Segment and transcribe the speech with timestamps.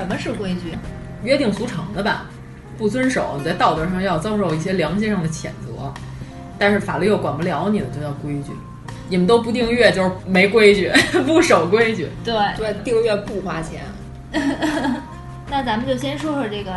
[0.00, 0.78] 什么是规矩？
[1.22, 2.24] 约定俗成的吧，
[2.78, 5.92] 不遵守，你在道德上要遭受一些良心上的谴责，
[6.58, 8.52] 但是法律又管不了你的，就叫规矩。
[9.10, 10.90] 你们都不订阅就是没规矩，
[11.26, 12.08] 不守规矩。
[12.24, 13.82] 对对，订阅不花钱。
[15.50, 16.72] 那咱们就先说说这个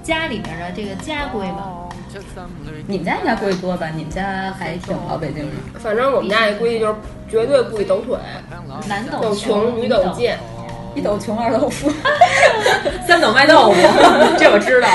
[0.00, 1.72] 家里面的这个家规吧。
[2.86, 3.88] 你们家应该规矩多吧？
[3.96, 5.78] 你们家还挺老，北京的。
[5.80, 6.94] 反正我们家这规矩就是
[7.28, 8.16] 绝对不许抖腿，
[8.86, 10.38] 男抖抖穷，女抖贱。
[10.98, 11.90] 一斗穷，二斗富，
[13.06, 13.80] 三斗卖豆腐，
[14.36, 14.88] 这我知道。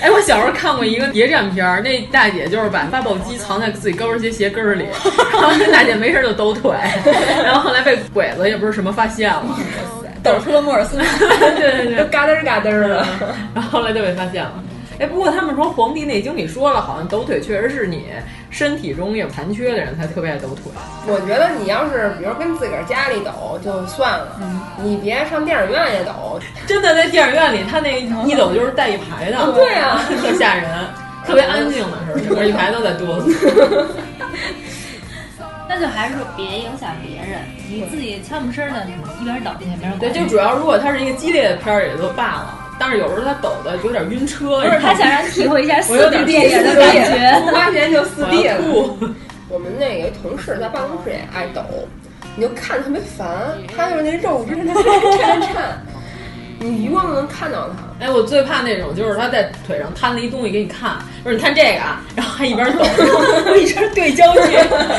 [0.00, 4.86] 哎，我小时候看过一个谍战片儿，那大姐就是把发报机藏在自己高跟鞋鞋跟儿里，
[5.32, 6.72] 然后那大姐没事就抖腿，
[7.44, 9.44] 然后后来被鬼子也不是什么发现了，
[10.22, 10.96] 抖出了莫尔斯，
[11.58, 13.06] 对对对，嘎噔嘎噔的，
[13.54, 14.52] 然后后来就被发现了。
[14.98, 18.06] 哎，不过他们说《黄帝内经》里说了，好像抖腿确实是你
[18.50, 20.70] 身体中有残缺的人才特别爱抖腿。
[21.06, 26.38] 我觉得你要是比如跟自个儿家里抖就算了，嗯、你别上电影院也抖。
[26.66, 30.70] 真的在电影院里，他那一抖就是带一排的，对啊， 特吓人，
[31.26, 33.84] 特别安静的时候，整个一排都在哆嗦。
[35.66, 38.86] 那就还是说别影响别人，你自己悄没声的
[39.20, 42.60] 一边抖一边对，就主要如果它是一个激烈的片儿也就罢了。
[42.78, 48.56] 但是有时候他抖的有点晕车，不是他想让你体会一下四 D 电影的感觉，不花钱就四 D 了。
[49.48, 51.62] 我们那个同事在办公室也爱抖，
[52.34, 53.28] 你就看特别烦，
[53.76, 55.82] 他就是那肉直在颤颤颤，
[56.58, 58.04] 你余光都能看到他。
[58.04, 62.84] 哎，我最怕那种就是他在腿上摊了一东西给你看，就是你看这个啊，然后还一边抖，
[63.46, 64.56] 我一边对焦距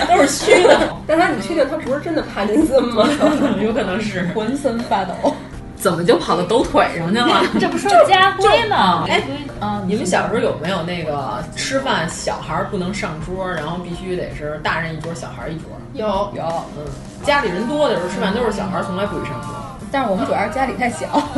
[0.08, 0.96] 都是虚的。
[1.06, 3.09] 但他你确定他不是真的帕金森吗？
[3.62, 5.35] 有可能是 浑身发抖。
[5.75, 7.41] 怎么就跑到抖腿上去了？
[7.59, 9.06] 这不是家规吗？
[9.08, 9.22] 哎，
[9.59, 15.69] 啊，你们小时候有没有那个吃饭小孩不能上桌，然后必须得是大人一桌，小孩一桌？
[15.94, 16.44] 有有，
[16.78, 16.85] 嗯，
[17.24, 19.52] 家里人多的时候吃饭都是小孩，从来不许上桌。
[19.91, 21.08] 但是我们主要是家里太小，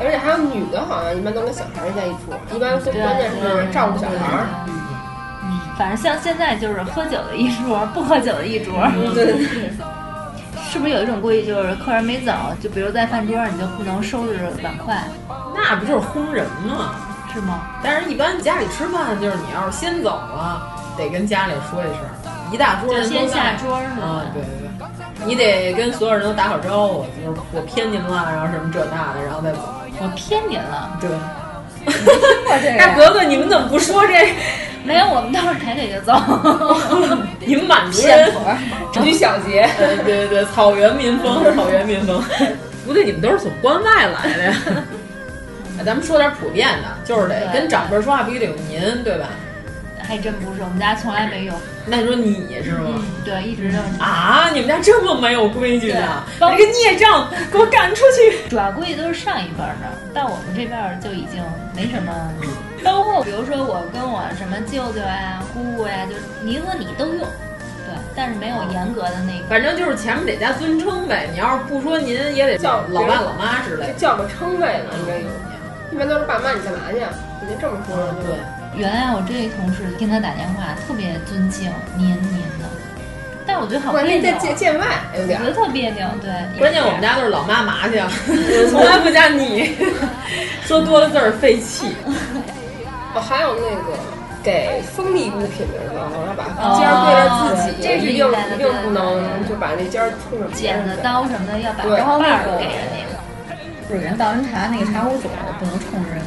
[0.00, 4.44] 而且还有女的，好像一般都跟小孩在一桌，一般关键是照顾小孩。
[5.44, 8.74] 嗯，反正像现在就是喝酒的一桌，不喝酒的一桌。
[9.14, 9.70] 对对对。
[10.70, 15.02] 是不是有一种规矩，就是客人没走，就比如在饭桌上，你就不能收拾碗筷？
[15.54, 16.94] 那不就是轰人吗？
[17.32, 17.62] 是吗？
[17.82, 20.62] 但是，一般家里吃饭，就是你要是先走了，
[20.96, 22.00] 得跟家里说一声，
[22.52, 24.24] 一大桌人就先下桌是吧？
[24.34, 29.58] 对对对，你得跟所有人都打好招呼，就是我偏您了，然后什么这那的，然后再走。
[30.00, 31.10] 我偏您了，对。
[32.78, 34.34] 大格格，你们怎么不说这？
[34.84, 36.14] 没有，我们都是抬腿就走。
[37.44, 38.32] 你们满族人，
[39.04, 42.22] 于小节，对对对，草原民风， 草原民风。
[42.86, 44.54] 不对，你们都是从关外来的呀。
[45.84, 49.26] 咱们说点普遍的，就是得跟长辈说话必须得用您，对吧？
[50.08, 51.52] 还真不是，我们家从来没有。
[51.84, 52.94] 那你说你是吗？
[52.96, 54.48] 嗯，对，一直就是啊！
[54.54, 56.24] 你们家这么没有规矩呢？
[56.40, 58.48] 把这个孽障给我赶出去！
[58.48, 61.44] 主要规矩都是上一辈儿的，到我们这辈儿就已经
[61.76, 62.10] 没什么。
[62.82, 67.18] 包括比如说我跟我什么舅舅呀、姑姑呀，就你和你都用。
[67.84, 71.28] 对，但是没有严格的那个，反正就是前面得加尊称呗。
[71.30, 75.28] 你要是不说您，也得叫老爸老妈之类的，叫个称谓呢，应该有。
[75.92, 76.96] 一般都是爸妈，你干嘛去？
[77.44, 77.96] 你就这么说。
[78.24, 78.36] 对。
[78.76, 82.68] 原来我这一同事听他打电话特别尊敬，黏黏的，
[83.46, 84.86] 但我觉得好别扭，在见外
[85.18, 86.06] 有点，我觉得特别扭。
[86.22, 87.98] 对，关键我们家都是老妈麻去，
[88.70, 89.74] 从来不加你，
[90.62, 91.94] 说多了字儿费气。
[93.14, 93.98] 哦，还有那个
[94.44, 96.44] 给锋利物品的时候，要把
[96.78, 97.26] 尖儿对着
[97.56, 98.30] 自己，这是又
[98.60, 99.18] 又不能
[99.48, 103.08] 就把那尖儿冲着剪子刀什么的要把刀把儿给人家。
[103.88, 106.20] 不是人倒人茶那个茶壶嘴不能冲人，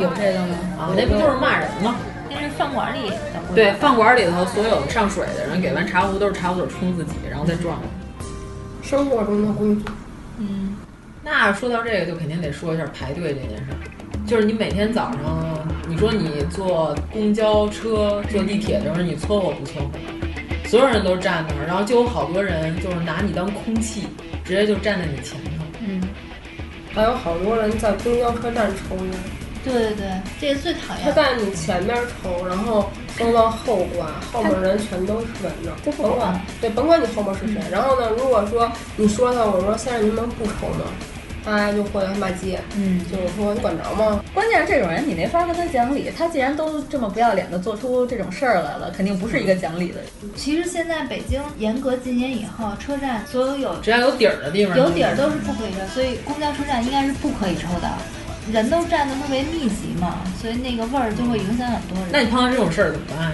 [0.00, 0.56] 有这个吗？
[0.78, 1.96] 啊，那不就是骂人吗？
[2.30, 3.12] 那是饭馆里
[3.54, 7.78] 对，饭馆里头所有上水的人给完茶壶都是茶壶嘴冲自己，然后再撞。
[8.82, 9.82] 生活中的规矩。
[10.38, 10.74] 嗯，
[11.22, 13.76] 那说到这个，就肯定得说一下排队这件事儿。
[14.26, 19.90] 就是你每天早上，你说你坐公交车、坐地铁的时候，你搓火不搓火？
[20.66, 24.08] 所有人都站那儿，然后就有好多人就是拿你当空气，
[24.42, 25.64] 直接就站在你前头。
[25.86, 26.00] 嗯，
[26.94, 29.12] 还有好多人在公交车站抽烟。
[29.64, 31.04] 对对对，这个最讨厌。
[31.04, 37.60] 他在你前面抽，然后都往后挂，后面人全都是闻着，就甭管对，甭管你后面是谁。
[37.70, 40.84] 然后呢，如果说你说他，我说先生您能不抽吗？
[41.44, 44.22] 他就会骂街，嗯，就是说你管着吗？
[44.32, 50.06] 关键是这种人你没法跟他讲理，他既然都这么不要脸的做出这种事儿来了，肯定不是一个讲理的人。
[50.36, 57.90] 其实现在北京严格禁烟以后，车站所有有只要有底儿的地方，有底儿都是不可以抽，所以公交车站应该是不可以抽的。
[58.50, 62.08] 人都站的特别密集嘛，所以那个味儿就会影响很多人。
[62.10, 63.32] 那你碰到这种事儿怎么办呀？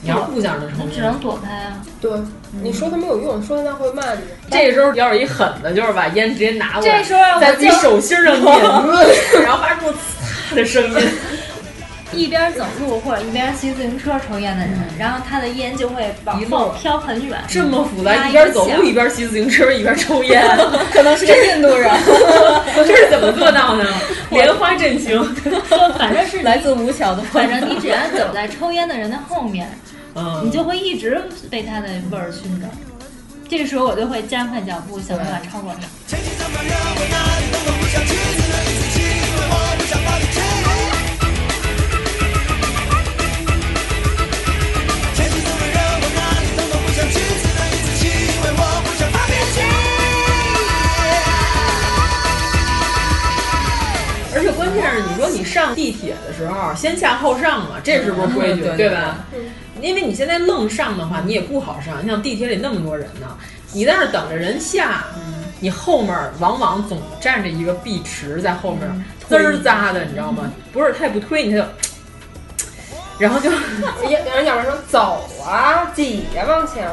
[0.00, 1.82] 你要是不想着抽，你只能躲开啊。
[2.00, 2.12] 对，
[2.62, 4.20] 你说他没有用，说他会骂你。
[4.48, 8.62] 这个时候要是一狠的，就是把烟直接拿过来，这时候在自己手心上点，
[9.42, 9.88] 然后发出
[10.52, 11.08] 呲的声音。
[12.12, 17.38] 一边走路或者一边骑自行车抽烟的人，然后他的烟就会往后飘很远。
[17.48, 20.42] 这么复杂，一边走路一边骑自行车一边抽烟，
[20.90, 21.90] 可能是个印度人。
[22.74, 23.84] 这是怎么做到的？
[24.30, 25.22] 莲花阵型，
[25.98, 29.70] 反正是来自五桥的，反正你只要走在抽烟的人的后面，
[30.14, 32.66] 嗯，你就会一直被他的味儿熏着。
[33.48, 35.80] 这个时候我就会加快脚步，想办法超过他。
[54.38, 58.62] 而且关键是，你说你上地铁的时候先下后上嘛，这是不是规矩？
[58.62, 59.24] 对对吧？
[59.80, 62.00] 因为你现在愣上的话，你也不好上。
[62.00, 63.26] 你像地铁里那么多人呢，
[63.72, 65.04] 你在那等着人下，
[65.58, 70.48] 你后面往往总站着一个碧池在后面滋儿扎的，你知道吗？
[70.72, 71.64] 不是，他也不推你，他就，
[73.18, 76.88] 然后就，要人要不然说走啊，挤呀往前。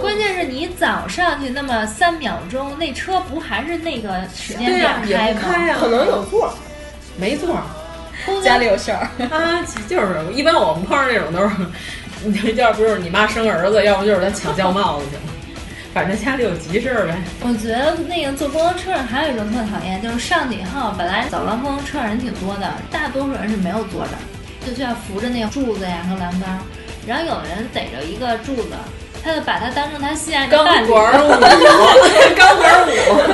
[0.00, 4.72] 关键是你早上去那么三秒钟，那车不还是那个时间
[5.04, 5.78] 点开吗？
[5.80, 6.54] 可能有座，
[7.18, 7.58] 没座。
[8.42, 11.54] 家里有事儿啊，就是一般我们碰上这种都是，
[12.24, 15.22] 你要不就是你妈生儿子，要不就是他抢轿帽子去了，
[15.92, 17.14] 反正家里有急事儿呗。
[17.40, 24.10] 我觉得那个坐公交车上还有一种特讨厌，就是上去以后，本来走廊公交车上人挺多的，大多数人是没有坐着，
[24.64, 26.58] 就需要扶着那个柱子呀和栏杆，
[27.06, 28.70] 然后有的人逮着一个柱子。
[29.24, 31.30] 他就把它当成他心爱的钢管舞，
[32.36, 32.90] 钢管舞，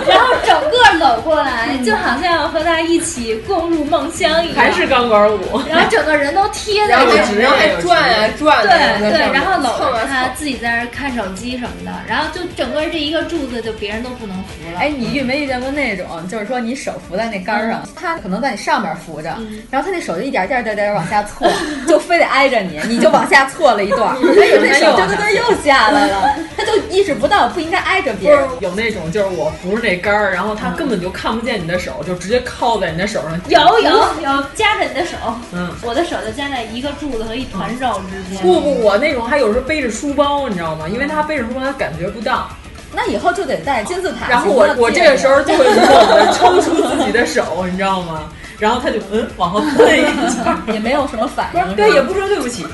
[0.09, 4.56] 然后整个搂过来，就好像要和他一起共入梦乡一样。
[4.56, 8.62] 还是钢管舞，然后整个人都贴在那里，然后还转啊转。
[8.62, 14.78] 对对，然后搂着他自己在那看手机什么的，然后就整个这一个柱子就别人都不能扶了。
[14.78, 19.37] 哎，你遇没遇见过那种，就是说你手扶在那杆上，他可能在你上面扶着，
[19.73, 21.50] 然后他那手就一点点点点往下错，
[21.88, 25.79] 就非得挨着你，你就往下错了一段， 哎呦，那手就在那又下。
[25.80, 28.46] 下来了， 他就意识不到不应该挨着别人。
[28.60, 33.40] 有那种就是我扶着那杆儿，然后他根本就看不见你的手，就直接靠在你的手上。
[33.49, 33.90] 有有
[34.22, 35.16] 有夹着你的手，
[35.52, 38.42] 嗯，我的手就夹在一个柱子和一团肉之间。
[38.42, 40.87] 不不，我那种还有时候背着书包，你知道吗？
[40.88, 42.49] 因为他背着书包，他感觉不到。
[42.92, 44.28] 那以后就得带金字塔。
[44.28, 48.25] 然后我我这个时候就会默默的抽出自己的手，你知道吗？
[48.61, 52.67] 然后他就嗯往后退一下， 也没有什么反应，对，也不说对不起。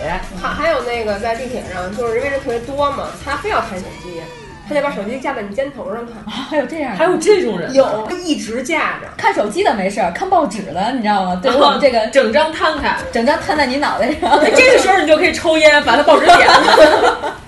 [0.43, 4.21] 还还有那个在地铁上，就是因为人特别多嘛，他非要看手机，
[4.69, 6.17] 他得把手机架在你肩头上看。
[6.33, 11.39] 还有这样的，还有这种人，有一直架着看手机的没事儿，看报纸的你知道吗？
[11.41, 17.33] 对于我们这个整张摊开，整张摊在你脑袋上，哎这个时候你就可以抽烟，把他报纸点了。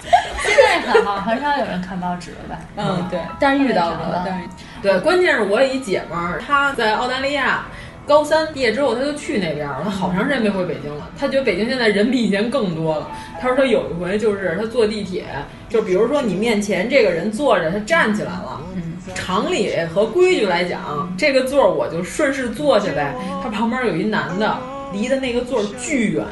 [0.46, 2.60] 现在很好，很少有人看报纸了吧？
[2.76, 4.44] 嗯，对，但是遇到过了，但是
[4.80, 7.64] 对，关键是我有一姐们儿，她在澳大利亚。
[8.08, 9.82] 高三毕业之后，他就去那边了。
[9.84, 11.10] 他好长时间没回北京了。
[11.18, 13.10] 他觉得北京现在人比以前更多了。
[13.40, 15.26] 他说他有一回就是他坐地铁，
[15.68, 18.62] 就比如说你面前这个人坐着，他站起来了。
[18.74, 23.14] 嗯，常理和规矩来讲，这个座我就顺势坐下呗。
[23.42, 24.56] 他旁边有一男的，
[24.92, 26.24] 离的那个座巨远，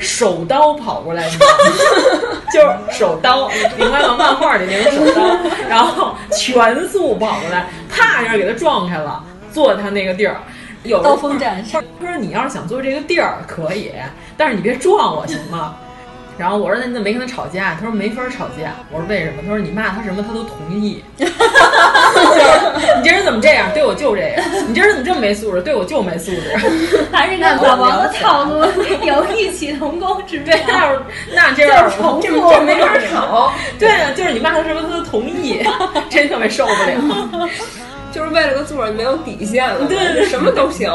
[0.00, 1.30] 手刀跑过来，
[2.52, 4.16] 就是手刀，明白吗？
[4.18, 10.36] 漫画里那种手刀，然后全速跑过来，啪一下给他撞开了，坐他那个地儿。
[10.84, 13.92] 有刀锋战士，他说你要是想坐这个地儿可以，
[14.36, 15.76] 但是你别撞我行吗？
[16.38, 17.74] 然后我说那你怎么没跟他吵架？
[17.78, 18.72] 他说没法吵架。
[18.90, 19.42] 我说为什么？
[19.42, 21.04] 他说你骂他什么他都同意。
[21.18, 21.26] 你
[23.04, 23.68] 这人怎么这样？
[23.74, 24.42] 对我就这样。
[24.66, 25.60] 你这人怎么这么没素质？
[25.60, 26.56] 对我就没素质。
[27.12, 28.64] 还是那老王的套路
[29.02, 30.56] 有异曲同工之妙。
[30.66, 31.02] 那
[31.34, 33.52] 那这样重复，这没法吵。
[33.78, 35.62] 对啊，就是你骂他什么他都同意，
[36.08, 37.50] 真特别受不了。
[38.12, 40.90] 就是为了个座儿没有底线了，对对，什么都行。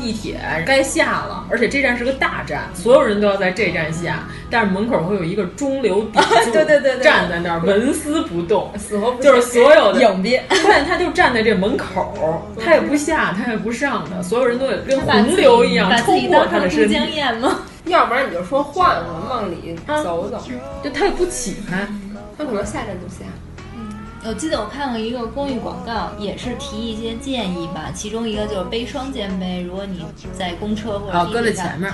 [0.00, 4.28] 地铁该下了，而且这站是个大站，所有人都要在这站下。
[4.48, 10.38] 但是门口会有一个中流砥柱，对对对，站在那儿纹丝不动，死活不就是所有的影逼。
[10.48, 16.96] 关键他就站在这门口，他也不下，他也不上的，所有人都得跟洪流一样 冲过他的身体。
[17.40, 17.58] 吗？
[17.86, 20.40] 要不然你就说换换，往里走走，
[20.84, 21.88] 就他也不起开，
[22.38, 23.24] 他可能下站就下。
[24.28, 27.90] 我记得我看过一个公益广告，也是提一些建议吧。
[27.94, 30.04] 其中一个就是背双肩背，如果你
[30.36, 31.90] 在公车或者搁在前面，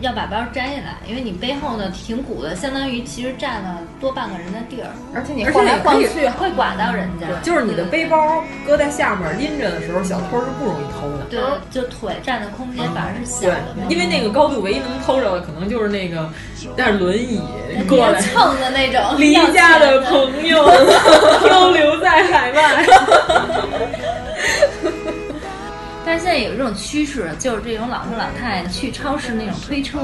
[0.00, 7.26] 要把包摘下来，因为你背后呢挺鼓的，相当于其实占了多半个人的地儿，而且你晃来晃去会刮到人家。
[7.42, 11.24] 就是你的背包搁在下面拎着的时候，小偷是不容易偷的。
[11.30, 13.74] 对，就腿占的空间反而是小的。
[13.88, 16.28] 因为那个高度唯一能偷着的，可能就是那个
[16.76, 17.40] 带着轮椅
[17.88, 20.64] 过来蹭的那种 离家的朋友
[21.42, 22.86] 漂流在海外。
[26.14, 29.98] 但是现在有一种趋势，就是这种老头老太太去超市那种推车，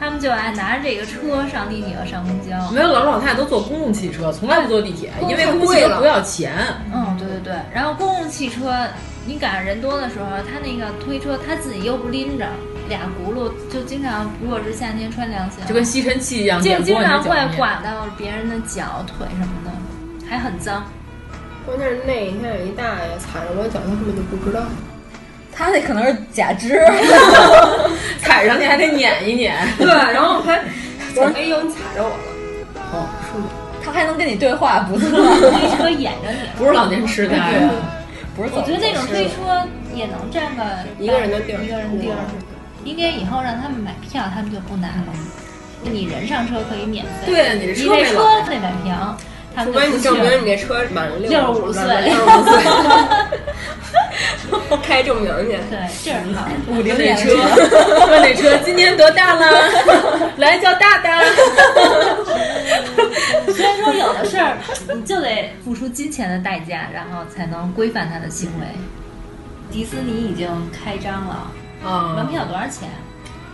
[0.00, 2.72] 他们就爱拿着这个车上地铁和上公交。
[2.72, 6.52] 没有老头老太太都坐公共汽车，从来不坐地铁，因为公共汽车不要钱。
[6.92, 7.54] 嗯，对对对。
[7.72, 8.84] 然后公共汽车，
[9.26, 12.44] 你赶上人多的时候，他那个推车他自己又不拎着，
[12.88, 19.70] 俩轱辘就经常，如果是夏天穿凉鞋，就跟吸尘器一样，就经常会刮到别人的脚、腿什么的，
[20.28, 20.84] 还很脏。
[21.64, 24.64] 关键是那一天有一大爷踩着我脚，他根本就不知道。
[25.58, 26.80] 他那可能是假肢，
[28.22, 29.56] 踩上去还得碾一碾。
[29.76, 30.60] 对，然后还
[31.16, 32.16] 我 说：“哎呦，你踩着我了。”
[32.94, 33.46] 哦，是吗？
[33.84, 35.08] 他还能跟你对话，不错。
[35.10, 37.36] 推车掩着你， 不是老年痴呆，
[38.36, 38.50] 不是。
[38.54, 40.62] 我觉得那种推车也能占个
[41.00, 42.14] 一个人的地儿，一个人的地儿。
[42.84, 45.12] 应该以后让他们买票，他们就不拿了。
[45.82, 49.16] 你人上车可以免费，对，你这车车得买票。
[49.64, 52.62] 除非你证明你那车满了六十五岁，六十五岁，
[54.82, 55.46] 开证明去。
[55.70, 56.46] 对，这是好。
[56.68, 57.34] 五菱那车，
[58.10, 59.46] 问那车今年多大了？
[60.36, 61.22] 来叫大大。
[63.54, 64.56] 虽然说有的事儿
[64.94, 68.66] 你就得付出金钱的代价，然后才能规范他的行为。
[69.70, 71.50] 迪士尼已经开张了，
[71.84, 72.88] 啊，门票多少钱？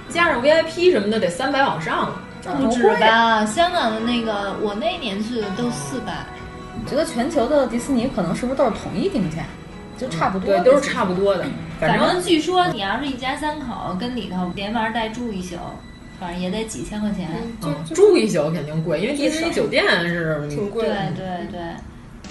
[0.08, 2.20] 加上 VIP 什么的得三百往上了。
[2.60, 3.44] 不止吧？
[3.46, 6.12] 香港的那个，我那年去的都四百。
[6.78, 9.38] 你觉得全球的迪士尼可能是不是都是统一定价，
[9.98, 11.44] 就差不多，对，都是差不多的。
[11.80, 15.56] 反正据说你要是一家三口跟里头连玩带住一宿，
[16.18, 17.28] 反正也得几千块钱。
[17.94, 20.94] 住一宿肯定贵，因为迪士尼酒店是挺贵的。
[21.14, 21.60] 对对对。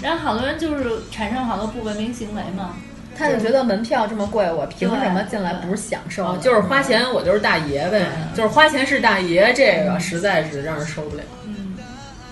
[0.02, 2.74] 然后好多人就是产生好多不文明行为嘛。
[3.16, 6.36] 他就觉得门票这么贵，我凭什么进来不是享受？
[6.38, 8.04] 就是花钱，我就是大爷呗。
[8.34, 11.22] 就是花钱是大爷，这个实在是让人受不了。
[11.46, 11.74] 嗯，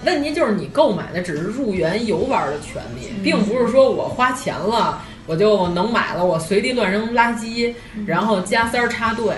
[0.04, 7.74] 问题就是你购买的只是入园游玩的权利，并不是说我花钱了我就能买了，我随地乱扔垃圾，
[8.06, 9.34] 然后加塞儿插队。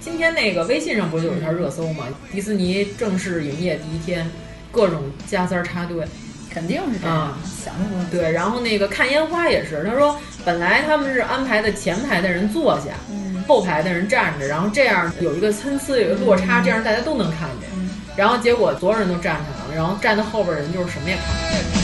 [0.00, 2.06] 今天那个微信上不就有一条热搜吗？
[2.32, 4.28] 迪士尼正式营业第一天，
[4.72, 6.06] 各种加塞儿插队。
[6.50, 17.68] 肯定是这样，想不对，然后那个看烟花也是，他说本来他们是安排的前排的人坐下，嗯，后排的人站着，然后这样有一个参差，有一个落差，这样大家都能看见。
[18.16, 21.77] 然后结果所有人都站起来了，然后站在后边人就是什么也看不见。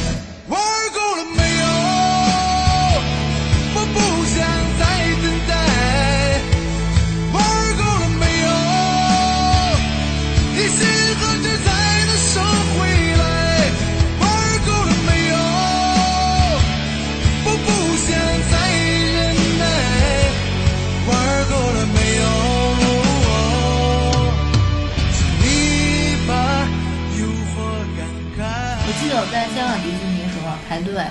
[30.94, 31.02] 队，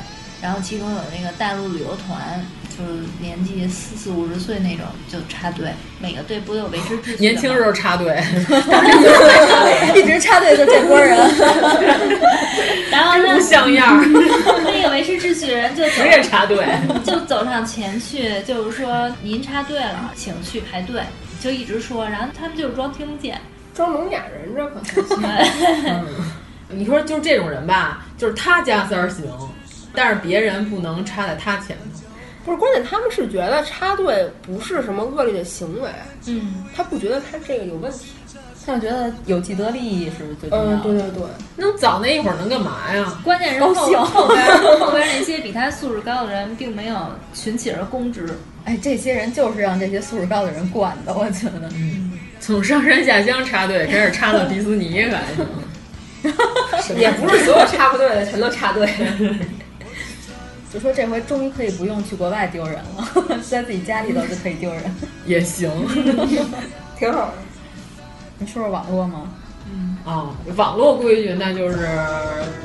[0.41, 7.17] 然后其中有那个大陆旅游团，就是年纪四四五十岁那种就插队，每个队不都有维持秩序？
[7.19, 8.15] 年轻时候插队
[9.95, 11.17] 一直插队就这波人，
[12.89, 14.05] 然后呢 不像样儿。
[14.63, 16.65] 那个维持秩序的人就走职业插队，
[17.03, 21.01] 就走上前去，就是说您插队了，请去排队，
[21.39, 23.39] 就一直说，然后他们就是装听不见。
[23.75, 24.81] 装聋哑人，这可
[25.17, 26.05] 还行。
[26.69, 29.25] 你说就是这种人吧，就是他加塞儿行，
[29.93, 32.01] 但是别人不能插在他前头。
[32.45, 35.89] 不是，关键他们是觉得插队不是什么恶劣的行为，
[36.27, 38.07] 嗯，他不觉得他这个有问题。
[38.65, 40.75] 他就觉得有既得利益是最重要的。
[40.75, 41.23] 嗯，对对对。
[41.57, 43.19] 那早那一会儿能干嘛呀？
[43.21, 44.41] 关键是后高兴后边
[44.79, 46.97] 后边那些比他素质高的人，并没有
[47.33, 48.25] 群起而攻之。
[48.63, 51.69] 哎，这些人就是让这些素质高的人惯的，我觉得。
[51.75, 56.31] 嗯，从上山下乡插队开始插到迪士尼，感觉。
[56.95, 58.89] 也不是所有插不队的全都插队。
[60.73, 64.83] 就说这回终于可以不用去国外丢人了， 在自己家里头就可以丢人，
[65.25, 65.69] 也行，
[66.97, 67.33] 挺好的。
[68.39, 69.29] 你说说网络吗？
[69.71, 71.87] 嗯啊，网络规矩那就是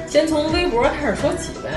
[0.09, 1.71] 先从微博开始说起呗。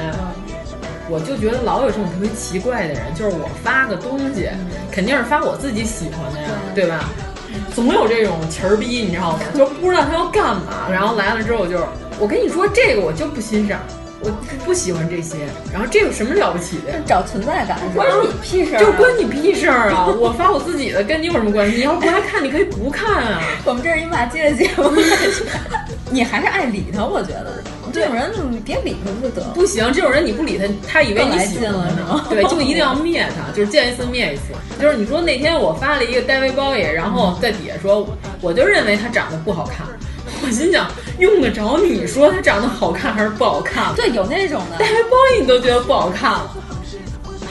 [1.09, 4.49] 我就觉得老有这种特别奇怪的人，就是我发个东西，
[4.89, 7.09] 肯定是发我自己喜欢的呀，对吧？
[7.75, 9.39] 总有这种旗儿逼，你知道吗？
[9.53, 11.83] 就不知道他要干嘛，然后来了之后就是，
[12.17, 13.79] 我跟你说这个我就不欣赏。
[14.23, 14.29] 我
[14.63, 15.37] 不喜欢这些，
[15.73, 16.93] 然后这有什么了不起的？
[17.05, 20.05] 找存在感，关你屁事儿，就关你屁事儿啊！
[20.19, 21.77] 我发我自己的，跟你有什么关系？
[21.77, 23.41] 你要不爱看，你可以不看啊。
[23.65, 24.91] 我们这是一骂街的节目，
[26.11, 29.53] 你还是爱理他，我觉得这种人你别理他不就得了？
[29.55, 32.25] 不行，这种人你不理他，他以为你喜欢了是吗？
[32.29, 34.53] 对，就一定要灭他，就是见一次灭一次。
[34.79, 38.07] 就是你说那天我发了一个 David Bowie，然后在底下说，
[38.39, 39.87] 我就认为他长得不好看。
[40.43, 43.93] 我心想，用得着你说他长得好看还是不好看？
[43.95, 46.55] 对，有那种的，大家包你都觉得不好看了。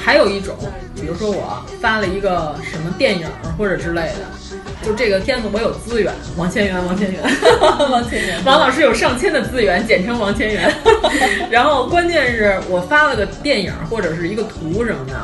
[0.02, 0.56] 还有一种，
[0.94, 3.26] 比如说我发了一个什么电影
[3.58, 7.22] 或者之类的，就这个片子我有资源，王千源，王千源，
[7.90, 10.74] 王千源， 王老师有上千的资源，简称王千源。
[11.50, 15.14] 然后关键是我发了个电影或者是一个图什么的，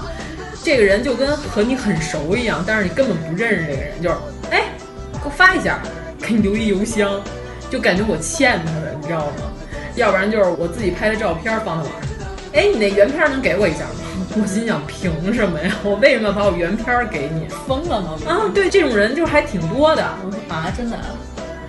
[0.63, 4.17] 这个人就跟和你很熟一样，但是你根本不认识这个人，就是
[4.51, 4.65] 哎，
[5.15, 5.81] 给我发一下，
[6.21, 7.19] 给你留一邮箱。
[7.71, 9.33] 就感觉我欠他的，你知道吗？
[9.97, 12.11] 要不然就是我自己拍的照片放在网上。
[12.53, 14.27] 哎，你那原片能给我一下吗？
[14.41, 15.75] 我心想，凭什么呀？
[15.83, 17.47] 我为什么要把我原片给你？
[17.67, 18.19] 疯了吗？
[18.27, 20.03] 啊，对，这种人就还挺多的
[20.49, 20.99] 啊，真的，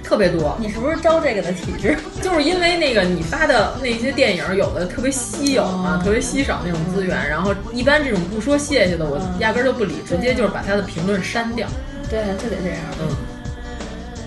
[0.04, 0.58] 特别多。
[0.60, 1.98] 你是不是招这个的体质？
[2.22, 11.68] 就是因为那个你发的那些电影，有的特别稀有嘛，特别稀少那种资源，然后一般这种不说谢谢的，我压根儿就不理，直接就是把他的评论删掉。
[12.10, 12.80] 对，就得这样。
[13.02, 13.08] 嗯。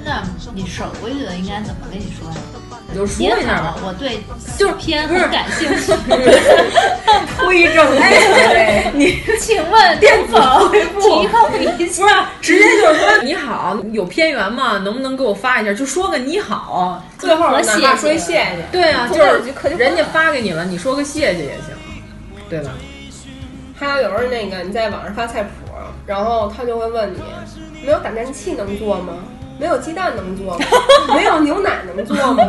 [0.05, 0.23] 那
[0.55, 2.37] 你守规矩的应该怎么跟你说呀？
[2.93, 3.77] 你就说一下吧。
[3.85, 4.21] 我对
[4.59, 5.93] 就是偏很感兴趣。
[7.39, 14.79] 推正哎，你请问 电子回复提供一不是直接就是说你好，有片源吗？
[14.79, 15.73] 能不能给我发一下？
[15.73, 18.47] 就说个你好，最后哪怕说谢谢。
[18.73, 21.75] 对啊，就是人家发给你了，你说个谢谢也行，
[22.49, 22.71] 对吧？
[23.79, 25.51] 还有有时候那个你在网上发菜谱，
[26.07, 27.19] 然后他就会问你，
[27.85, 29.15] 没有打蛋器能做吗？
[29.61, 30.65] 没有鸡蛋能做吗？
[31.15, 32.43] 没有牛奶能做吗？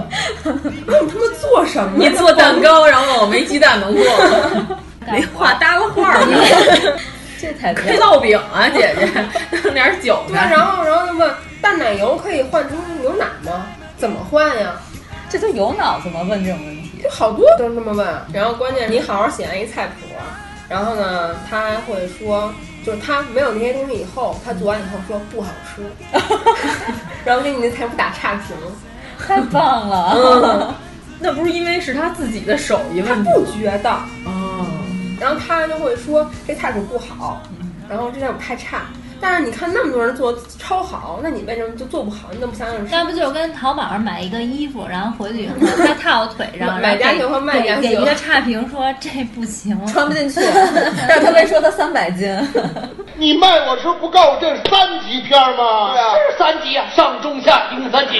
[0.45, 1.91] 那你他妈做什么？
[1.97, 4.79] 你做蛋糕，然后我没鸡蛋能做吗？
[5.11, 6.97] 没画搭了画儿。
[7.37, 10.47] 这才可以烙饼啊，姐姐，弄点韭菜。
[10.47, 11.29] 对，然后然后就问
[11.61, 13.65] 淡奶油可以换成牛奶吗？
[13.97, 14.73] 怎么换呀？
[15.29, 16.21] 这都有脑子吗？
[16.29, 18.07] 问这种问题，就好多都这么问。
[18.31, 20.05] 然后关键你好好写完一菜谱，
[20.71, 22.51] 然后呢，他还会说。
[22.83, 25.83] 就是他没有那些东西以后，他做完以后说不好吃，
[27.23, 28.57] 然后给你那菜谱打差评，
[29.19, 30.15] 太棒了。
[30.15, 30.73] 嗯，
[31.19, 33.91] 那不是因为是他自己的手艺问题，他不觉得
[34.25, 34.65] 哦。
[35.19, 37.43] 然后他就会说这菜谱不好，
[37.87, 38.85] 然后这菜谱太差。
[39.21, 42.29] 但是你看那么多人做超好，那你为什么就做不好？
[42.31, 42.87] 你怎么不想想？
[42.89, 50.41] 那不就跟淘宝上买一个衣服，然后回去以后他套腿上，买家秀和卖家秀给一个差评说这不行，穿不进去。
[51.07, 52.27] 但是他没说他三百斤。
[53.15, 55.91] 你卖我时候不告诉我这是三级片吗？
[55.93, 58.19] 对啊，这是三级啊，上中下一共三级。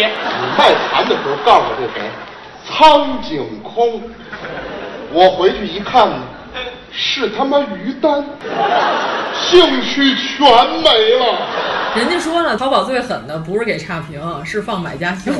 [0.58, 2.08] 卖盘的时候告诉我这谁？
[2.70, 4.02] 苍井空。
[5.12, 6.16] 我回去一看呢。
[6.94, 8.24] 是他妈于丹，
[9.34, 10.46] 兴趣全
[10.82, 11.38] 没了。
[11.96, 15.32] 人家说了，淘宝最狠的不是给差评，是放买家秀。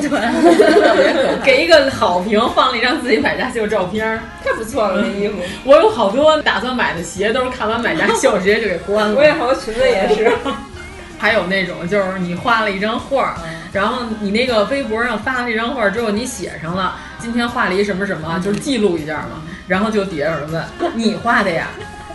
[1.44, 5.02] 给一个好评，放了一张自己买家秀照片，太不错了。
[5.02, 9.14] 那衣服，我有好多打算买的鞋，都是看完买家秀直接就给关了。
[9.16, 10.32] 我也好多裙子也是。
[11.18, 13.36] 还有那种就是你画了一张画，
[13.72, 19.40] 然后你那个微博上发这张画之后，你写上了今天画了一什么什么，就是记录一下嘛。
[19.68, 20.64] 然后就底下有人问
[20.98, 21.68] 你画的呀，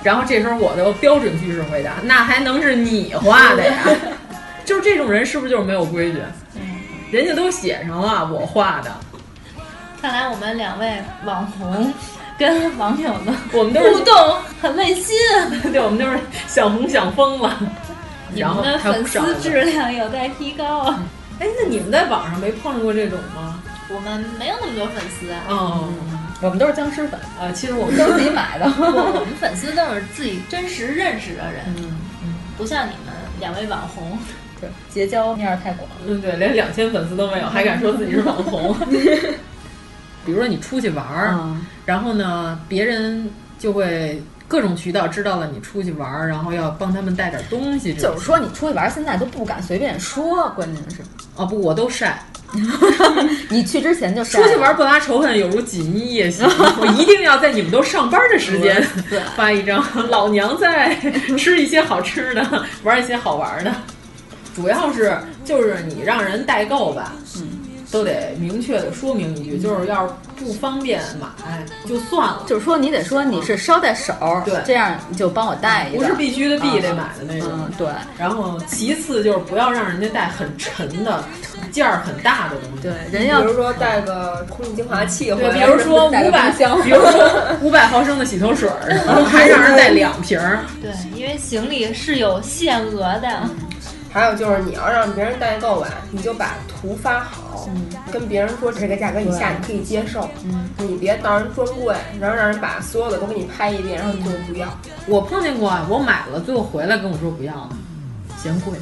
[0.04, 3.78] 然后这时候我的标准句式回答，那还能是你画的呀？
[4.66, 6.20] 就是这种人是不是就是没有规矩？
[7.10, 8.92] 人家都写上了我画的。
[10.02, 11.92] 看来我们两位网红
[12.38, 14.14] 跟网友的我们都是互动
[14.62, 15.16] 很内心，
[15.72, 17.58] 对，我们都是想红想疯了。
[18.34, 21.00] 你们的粉丝质量有待提高啊！
[21.40, 23.64] 哎，那你们在网上没碰上过这种吗？
[23.90, 25.44] 我们没有那么多粉丝啊。
[25.48, 25.90] 哦，
[26.42, 27.52] 我们都是僵尸粉啊。
[27.52, 28.66] 其实我们都是自己买的。
[28.78, 34.18] 我们粉丝都是自己真实认识的人，嗯嗯，不像你们两位网红，
[34.60, 35.90] 对，结交面儿太广。
[36.06, 38.76] 嗯，对，连两千粉丝都没有，还敢说自己是网红。
[40.26, 47.94] 比如说你出去玩儿，嗯、然后呢，别人就会各种渠道知道了你出去玩儿，然后要帮他们带点东西。
[47.94, 50.98] 就是说你出去玩儿，现在都不敢随便说，关键是
[51.38, 52.22] 哦不，我都晒。
[53.50, 54.42] 你去之前就晒。
[54.42, 56.48] 出去玩不拉仇恨，有如锦衣夜行。
[56.80, 58.82] 我一定要在你们都上班的时间
[59.36, 60.96] 发一张，老娘在
[61.38, 63.72] 吃一些好吃的，玩一些好玩的。
[64.56, 67.57] 主要是就是你让人代购吧，嗯。
[67.92, 71.28] 都得明确的说明一句，就是要是不方便买
[71.88, 72.44] 就算了。
[72.46, 77.50] 就是说你得说你是捎带手，对，这样你就帮我带一个，不是必须的必得买的那种。
[77.54, 77.88] 嗯，对。
[78.18, 81.24] 然后其次就是不要让人家带很沉的、
[81.72, 82.82] 件儿很大的东西。
[82.82, 86.52] 对，人要比如说带个空气净化器，对，比如说五百，
[86.84, 87.30] 比如说
[87.64, 90.60] 五百毫升的洗头水， 然后还让人带两瓶儿。
[90.82, 93.30] 对，因为行李是有限额的。
[94.18, 104.68] 还有就是你要让别人代购吧，你就把图发好，嗯、跟别人说这个价格以下你可以接受，嗯，你别到人专柜，然后让人把所有的都给你拍一遍，然后你就不要。
[105.06, 107.70] 我碰见过，我买了，最后回来跟我说不要了，
[108.42, 108.74] 嫌贵。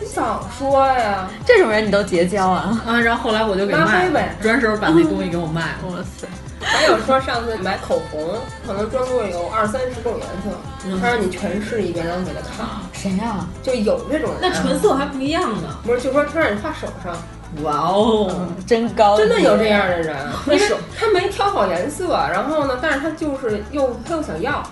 [0.00, 1.28] 你早说呀！
[1.44, 2.80] 这种人你都结交啊？
[2.86, 5.88] 啊，然后后来我就给卖了，转手把那东西给我卖了。
[5.88, 6.28] 哇塞！
[6.60, 12.66] 还有说上次买口红，可能专柜有二三十种颜色，他让你全试一遍，然后给他看。
[12.92, 13.46] 谁呀？
[13.62, 14.38] 就有这种人。
[14.40, 15.78] 那纯色还不一样呢。
[15.84, 17.16] 不是，就说他让你画手上。
[17.62, 19.16] 哇哦，真高！
[19.16, 20.14] 真的有这样的人，
[20.48, 20.60] 因为
[20.94, 24.62] 他没挑好颜色，然后呢，但是他就是又他又想要，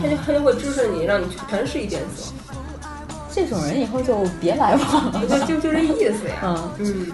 [0.00, 2.32] 他就他就会支持你，让你全试一遍色。
[3.32, 6.42] 这种人以后就别来往了，就就就这意思呀。
[6.42, 7.12] 嗯嗯。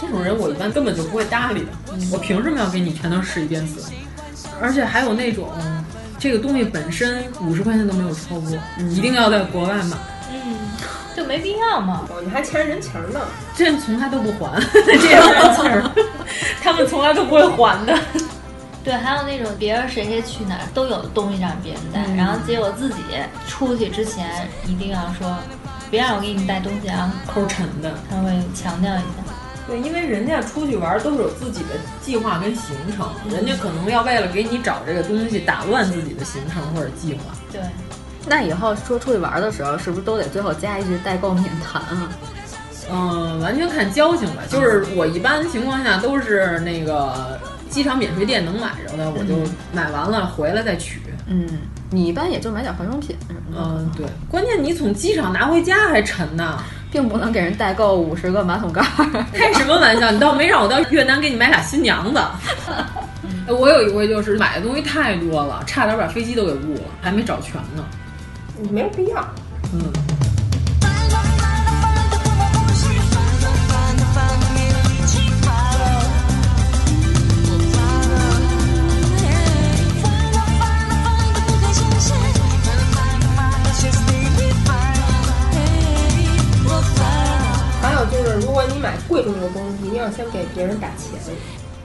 [0.00, 1.68] 这种人我一般根本就不会搭理的，
[2.12, 3.80] 我凭什么要给你全都试一遍色？
[4.60, 5.48] 而且还有那种，
[6.18, 8.58] 这个东西本身五十块钱都没有超过，
[8.90, 9.96] 一定要在国外买，
[10.30, 10.56] 嗯，
[11.16, 12.06] 就没必要嘛。
[12.08, 13.20] 哦，你还欠人情呢，
[13.56, 16.06] 这人从来都不还， 这样人情，
[16.62, 17.98] 他们从来都不会还的。
[18.84, 22.96] 对，还有那种别人谁谁去哪儿都有东西让别人带，嗯、然后结果自己
[23.48, 25.36] 出去之前一定要说，
[25.90, 29.31] 别让我给你带东西啊，抠沉的，他会强调一下。
[29.72, 31.68] 对，因为人家出去玩都是有自己的
[32.02, 37.34] 计划跟行程，人家可能要为了给你找这个东西打乱自己的行程或者计划。
[37.50, 37.62] 对，
[38.26, 42.12] 那以后说出去玩的时候，是不是都得最后加一句代购免谈啊？
[42.90, 44.42] 嗯，完全看交情吧。
[44.46, 49.36] 就是我一般情况下都是那个机场免税店能买着的，我就
[49.72, 51.00] 买完了回来再取。
[51.26, 51.48] 嗯，
[51.88, 53.62] 你一般也就买点化妆品什么的。
[53.64, 56.62] 嗯，对，关键你从机场拿回家还沉呢。
[56.92, 58.82] 并不能给人代购五十个马桶盖，
[59.32, 60.10] 开什么玩笑！
[60.12, 62.20] 你倒没让我到越南给你买俩新娘子。
[63.48, 67.82] 我有一回就是买的东西太多了，差点把飞机都给误了，还没找全呢。
[68.60, 69.26] 你没有必要。
[69.72, 69.90] 嗯。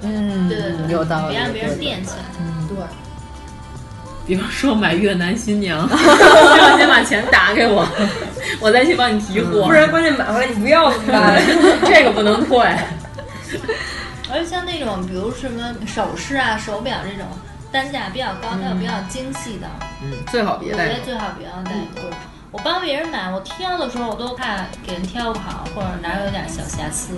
[0.01, 2.11] 嗯，对对对，有道理，别让别人惦记。
[2.39, 2.77] 嗯，对。
[4.25, 7.87] 比方说买越南新娘，最 好先把钱打给我，
[8.59, 9.63] 我再去帮你提货。
[9.63, 11.41] 不然关键买回来你不要怎么办？
[11.85, 12.59] 这个不能退。
[14.29, 17.25] 而且像那种，比如什么首饰啊、手表这种，
[17.71, 19.67] 单价比较高，但又比较精细的，
[20.03, 20.83] 嗯，最好别带。
[20.83, 21.71] 我觉得最好不要带。
[22.51, 27.13] 我帮别人买，我挑的时候我都怕给人挑不好，或者哪有点小瑕疵。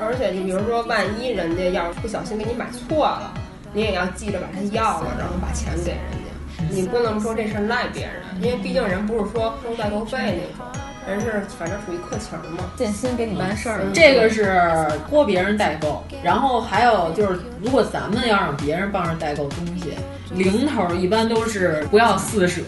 [0.00, 3.32] 而且你比如说，万一人家要是不小心给你买错了，
[3.72, 6.28] 你也要记着把它要了，然后把钱给人家。
[6.70, 10.66] 你不能说这事赖别人，因为毕竟人不是说收代购费那种，
[11.08, 13.80] 人是反正属于客情嘛，尽心给你办事儿。
[13.94, 14.60] 这个是
[15.08, 19.94] 托别人代购，然后还有就是，如果咱们要让别人帮着代购东西，
[20.34, 22.60] 零头一般都是不要四舍。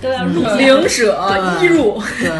[0.00, 1.18] 都要入零舍
[1.60, 2.02] 一入。
[2.20, 2.30] 对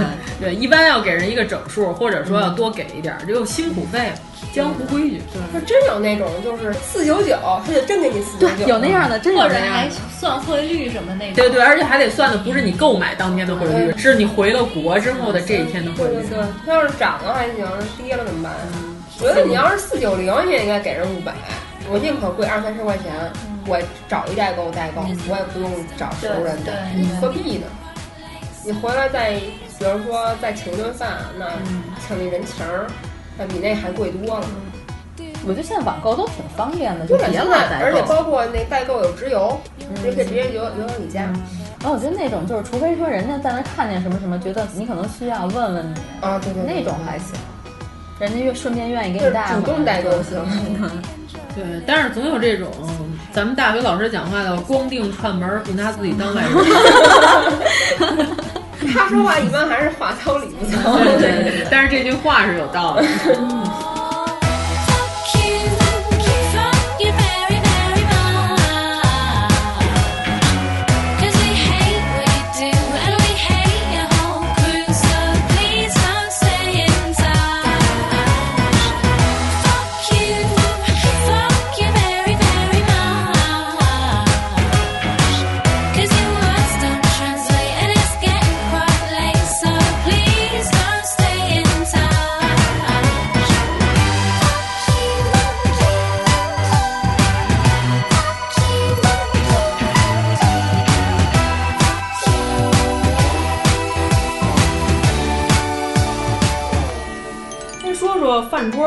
[0.41, 4.13] 对，一般要给人一个整数，或者说要多给一点，这有辛苦费，
[4.53, 5.21] 江湖规矩。
[5.53, 9.95] 就真有那种就是四九九，他就真给你四九九，有那样的，真有那样还的。
[10.21, 11.35] 算汇率什么那种。
[11.35, 16.15] 对对，而且还得算的不是你购买当天的汇率，是你回了国之后的这一天的汇率。
[16.15, 17.67] 对对对，他要是涨了还行，
[17.97, 18.53] 跌了怎么办？
[19.21, 21.35] 我觉得你要是四九零，你也应该给人五百，
[21.91, 23.13] 我宁可贵二三十块钱，
[23.69, 23.79] 我
[24.09, 26.73] 找一代购代购，我也不用找熟人的，
[27.21, 27.67] 何必呢？
[28.65, 31.47] 你回来再，比如说再请顿饭，那
[32.01, 32.87] 请那人情儿，
[33.37, 34.47] 那比那还贵多了。
[35.47, 37.85] 我觉得现在网购都挺方便的，就对，别现在老代购。
[37.87, 41.23] 而且包括那代购有直邮，你可以直接邮邮到你家。
[41.81, 47.35] 然后我觉得那种就是，除非说人家在那看见什么什么，觉得你可能需要，问问你啊，对对，那种还行。
[48.19, 50.43] 人家愿顺便愿意给就是你带，主动代购行。
[51.59, 52.71] 对，但是总有这种
[53.33, 56.53] 咱们大学老师讲话的光腚串门，不拿自己当外人。
[58.95, 60.99] 他说话一般还是话糙理不糙。
[60.99, 63.09] 对对对，但是这句话是有道理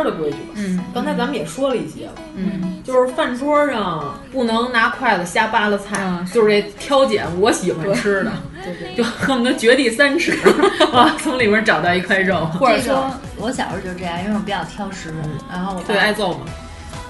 [0.01, 0.53] 桌的规矩吧。
[0.55, 2.13] 嗯，刚才咱们也说了一些了。
[2.35, 8.31] 嗯，就是饭桌上不能拿筷子瞎扒拉菜，嗯就是这挑拣我喜欢吃的，
[8.63, 10.37] 对对就恨不得掘地三尺
[10.93, 12.45] 啊，从里面找到一块肉。
[12.59, 15.13] 或者说我小时候就这样，因为我比较挑食，
[15.51, 16.39] 然后我对，挨揍嘛。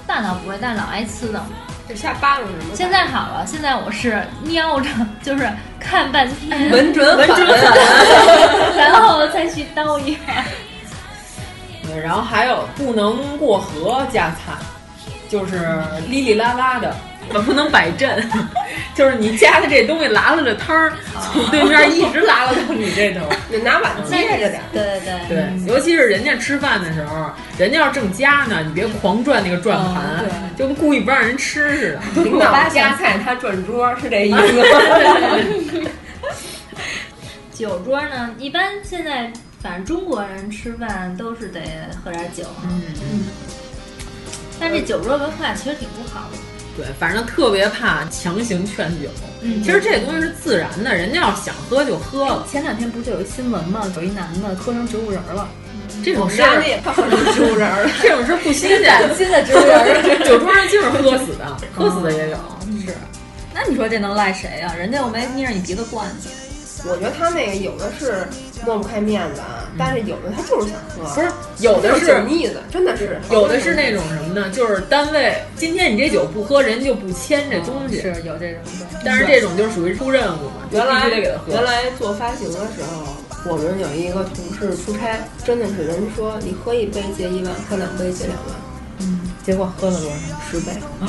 [0.06, 1.42] 那倒不会，但老挨呲的。
[1.88, 2.74] 就瞎扒拉什么？
[2.74, 4.88] 现在好了，现在我是瞄着，
[5.22, 5.48] 就是
[5.80, 7.46] 看半天， 稳准稳准，
[8.76, 10.44] 然后再去叨一下。
[11.92, 14.52] 对，然后还有不能过河夹菜，
[15.28, 15.68] 就是
[16.08, 16.94] 哩哩啦啦的，
[17.42, 18.28] 不能摆阵，
[18.94, 23.20] 就是你夹的这东西拉了这汤儿，从对面一直拉拉到你这头。
[23.50, 24.62] 你拿碗接着点。
[24.72, 30.24] 对对对，尤其是人家吃饭的时候，人家要正夹呢，你别狂转那个转盘，
[30.56, 32.22] 就跟故意不让人吃似的。
[32.22, 35.90] 领导夹菜，他转桌是这 意思。
[37.52, 39.30] 酒桌呢，一般现在
[39.62, 41.60] 反正中国人吃饭都是得
[42.02, 43.24] 喝点酒，嗯嗯。
[44.58, 46.38] 但这酒桌文化其实挺不好的。
[46.76, 49.08] 对，反正特别怕强行劝酒。
[49.40, 52.46] 嗯，其实这东西是自然的，人家要想喝就喝了。
[52.50, 53.82] 前两天不是就有一新闻吗？
[53.94, 55.48] 有一男的喝成植物人了。
[56.02, 56.62] 这种事儿，
[57.34, 59.14] 植物人了， 这种事儿不新鲜。
[59.14, 62.36] 新的植物人，酒桌上就是喝死的，喝死的也有。
[62.84, 62.96] 是，
[63.52, 66.30] 那你说这能赖谁呀、人家又没捏着你鼻子灌你。
[66.84, 68.26] 我觉得他那个有的是
[68.66, 71.04] 抹不开面子，啊，但是有的他就是想喝。
[71.04, 71.28] 不是，
[71.64, 73.20] 有的是酒腻子，真的是。
[73.30, 74.50] 有的是那种什么呢？
[74.50, 78.00] 就是单位今天你这酒不喝，人就不签这东西。
[78.00, 78.60] 是有这种，
[79.04, 81.52] 但是这种就是属于出任务嘛，原来必须得给他喝。
[81.52, 83.06] 原来做发行的时候，
[83.48, 88.56] 我们有一个同事出差，真的是人说你喝一杯结一万，喝两杯结两万。
[88.98, 90.16] 嗯，结果喝了多少？
[90.50, 91.06] 十杯啊。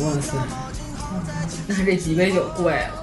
[0.00, 0.32] 哇塞！
[1.66, 2.99] 那这几杯酒贵了。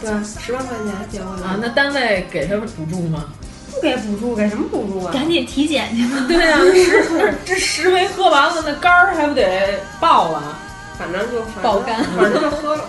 [0.00, 1.58] 对，十万块钱结婚啊！
[1.60, 3.24] 那单位给他补助吗？
[3.72, 5.12] 不给补助，给什么补助啊？
[5.12, 6.24] 赶紧体检去吧。
[6.28, 10.58] 对啊，十这十 杯喝完了，那肝儿还不得爆了？
[10.98, 12.84] 反正就爆肝，反正就喝了。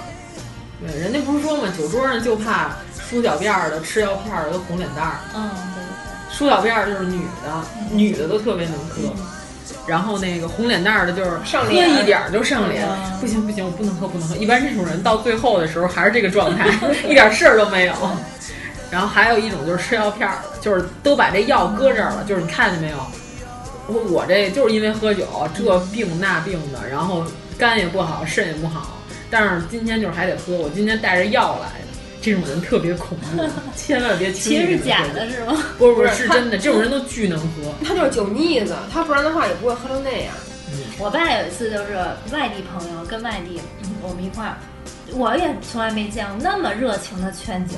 [0.80, 5.20] 对，人家不是说嘛，酒桌上就怕梳小辫儿的、吃药片儿的、红脸蛋儿。
[5.34, 6.36] 嗯，对对。
[6.36, 9.14] 梳小辫儿就是女的，女的都特别能喝。
[9.88, 12.88] 然后那个红脸蛋儿的，就是喝一点儿就上脸，
[13.22, 14.36] 不行不行，我不能喝不能喝。
[14.36, 16.68] 一般这种人到最后的时候还是这个状态，
[17.08, 17.94] 一点事儿都没有。
[18.92, 22.98] 然后还有一种就是吃药片儿的，就是都把这药搁这儿了，就是你看见没有？
[23.88, 27.24] 我我这就是因为喝酒，这病那病的，然后
[27.58, 28.98] 肝也不好，肾也不好，
[29.30, 31.85] 但是今天就是还得喝，我今天带着药来的。
[32.26, 33.44] 这种人特别恐怖，
[33.78, 34.56] 千万别轻易。
[34.56, 35.56] 其实是假的，是吗？
[35.78, 36.58] 不是不是，是真的。
[36.58, 40.34] 这种人都巨能喝，他就是酒腻子，他不然的话也不会喝成那样。
[40.98, 41.94] 我爸有一次就是
[42.32, 43.62] 外地朋友跟外地，
[44.02, 44.58] 我们一块儿
[45.14, 47.76] 我也从来没见过那么热情的劝酒，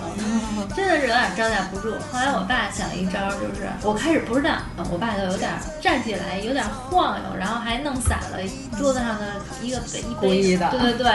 [0.75, 1.91] 真的是有点招架不住。
[2.11, 4.53] 后来我爸想一招，就是我开始不知道，
[4.91, 5.49] 我爸就有点
[5.81, 8.39] 站起来，有点晃悠，然后还弄洒了
[8.77, 9.25] 桌子上的
[9.61, 11.11] 一个杯一故意的杯，对对对，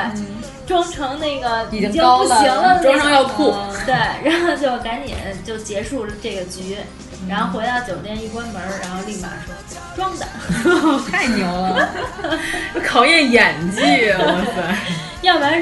[0.67, 3.55] 装成那个已经不行了装成要吐
[3.87, 6.77] 对，然后就赶紧就结束了这个局。
[7.29, 9.55] 然后回到酒店一关门，然后立马说
[9.95, 10.27] 装的，
[11.09, 11.89] 太牛了，
[12.85, 14.77] 考验演技，啊哇塞！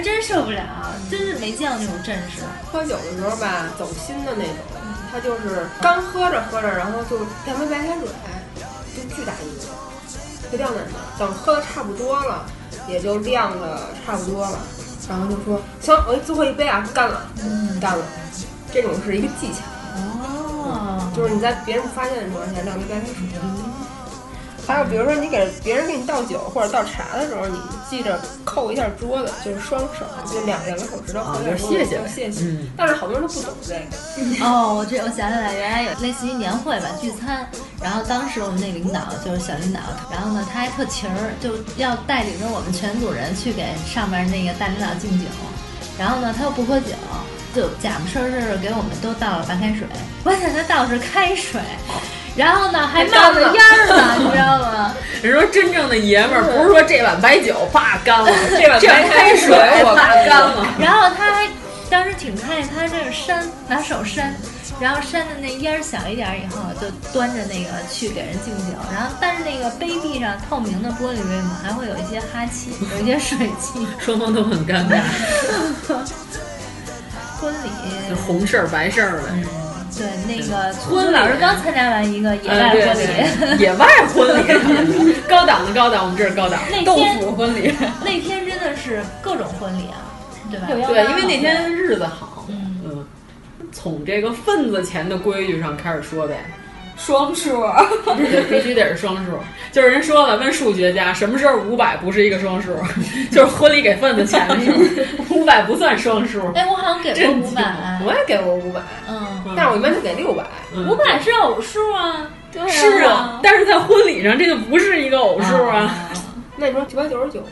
[0.03, 0.63] 真受不了，
[1.11, 2.43] 真是没见过那种阵势。
[2.71, 4.55] 喝酒的时候吧，走心的那种，
[5.13, 8.09] 他就是刚喝着喝着，然后就两杯白开水，
[8.97, 11.03] 就巨大一个，就晾在那儿。
[11.19, 12.47] 等喝的差不多了，
[12.89, 14.59] 也就晾的差不多了，
[15.09, 17.27] 然后就说行，我最后一杯啊，干了，
[17.81, 18.05] 干了。
[18.73, 19.59] 这种是一个技巧，
[19.97, 23.15] 哦，就是你在别人不发现的情况下晾杯白开水。
[24.67, 32.45] 还有比如说你给别人给你倒酒或者倒茶的时候，你记着扣一下桌子，就是双手，就两两个手指头啊扣在桌子就是谢谢谢谢。
[32.45, 34.45] 嗯但是好多人都不懂这个。
[34.45, 37.47] 哦，我这我想起来，原来有类似于年会吧，聚餐。
[37.83, 45.27] 然后当时我们那领导就是小领导，然后呢他还特勤儿，就要带领着我们全组人去给上面那个大领导敬酒。
[45.99, 46.95] 然后呢他又不喝酒，
[47.55, 49.87] 就假不事儿似的给我们都倒了白开水。
[50.23, 51.61] 关键他倒的是开水，
[52.41, 54.95] 然后呢还冒着烟儿呢， 你知道吗？
[55.23, 60.67] 人说真正的爷们儿不是说这碗白酒啪干了， 这碗白开水我啪干了。
[60.81, 61.47] 然后他还
[61.91, 64.35] 当时挺开心，他这是扇，拿手扇，
[64.81, 68.73] 然后扇的那烟儿小一点儿以后，就端着那个去给人敬酒。
[68.91, 73.87] 然后但是那个杯壁上透明的玻璃杯嘛，还会有一些哈气， 有一些水汽。
[73.99, 75.03] 双方都很尴尬，
[77.39, 79.25] 婚礼，红事儿白事儿的。
[80.01, 86.59] 对那个村老师刚参加完一个野外婚礼，野外婚礼， 高档的高档，我们这是高档。
[86.87, 87.71] 豆腐婚礼，
[88.03, 90.01] 那天真的是各种婚礼啊，
[90.51, 90.67] 对吧？
[90.89, 93.05] 对，因为那天日子好，嗯，
[93.71, 96.45] 从这个份子钱的规矩上开始说呗。
[97.05, 97.63] 双数，
[98.17, 99.33] 对，必须得是双数。
[99.73, 102.77] 就是人说了，问数学家，什么时候五百不是一个双数？
[103.33, 104.79] 就是婚礼给份子钱的时候，
[105.35, 106.41] 五百不算双数。
[106.55, 107.63] 哎，我好像给过五百，
[108.05, 110.45] 我也给过五百，嗯，但是我一般就给六百。
[110.75, 116.11] 五百是偶数啊，对是啊，但是在婚礼上这就不是一个偶数啊，
[116.57, 117.47] 那你说九百九十九呢？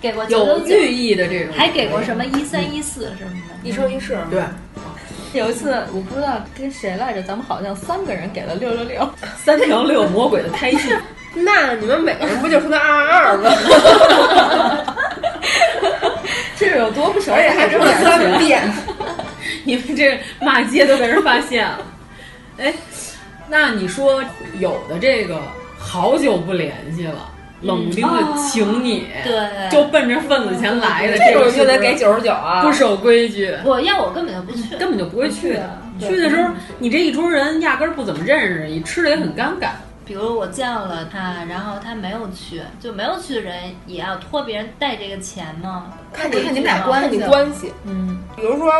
[0.00, 4.18] 给过有999寓意的这种，还给过什么一三一四什么的，一生一世。
[4.30, 4.42] 对，
[5.38, 10.94] 有一次我不知道跟谁来着，咱们好像三个人给了六六六，三条六魔鬼的胎记。
[11.34, 13.50] 那你们每个人不就说他二二二吗？
[16.56, 18.62] 这是有多不熟，而且还说了三遍。
[19.64, 21.80] 你们这骂街都被人发现了。
[22.58, 22.72] 哎，
[23.48, 24.22] 那你说
[24.60, 25.40] 有的这个
[25.76, 27.28] 好久不联系了，
[27.64, 32.62] 冷不丁的请你，对就奔着份子钱来的，这种种就得给九十九啊！
[32.62, 35.78] 不守规矩，我要我根本就不去，根本就不会去的。
[35.98, 39.70] 去的时候，你这一桌人压根儿不怎么认识，你吃的也很尴尬。
[40.04, 43.54] 比如我叫了他，然后他没有去，就没有去的人
[43.86, 45.86] 也要托别人带这个钱吗？
[46.12, 47.72] 看你看你们俩关系关系。
[47.86, 48.70] 嗯，比如说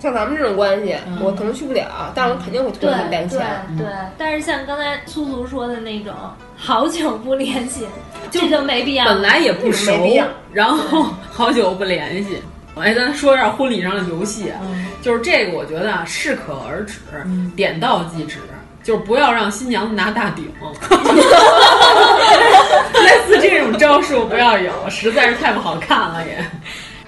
[0.00, 3.40] 像咱们这种关系，我可能去不了，但是我肯定会托对你带对钱。
[3.76, 6.14] 对，但是像刚才苏苏说的那种，
[6.56, 7.86] 好久不联系，
[8.30, 9.04] 这就没必要。
[9.04, 9.92] 本来也不熟
[10.52, 12.42] 然后好久不联系。
[12.76, 14.60] 哎，咱说一下婚礼上的游戏，啊，
[15.02, 16.94] 就是这个，我觉得啊，适可而止，
[17.56, 18.38] 点到即止，
[18.84, 20.48] 就是不要让新娘子拿大饼，
[22.94, 26.38] 类似这种招数不要有，实在是太不好看了也。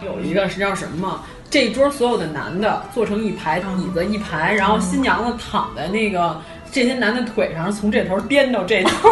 [0.04, 1.20] 有一个是叫什么吗？
[1.50, 8.90] 这一桌所有的男的坐成一排，椅子一排，然后新娘子躺在那个这些男的腿上，从这头颠到这头。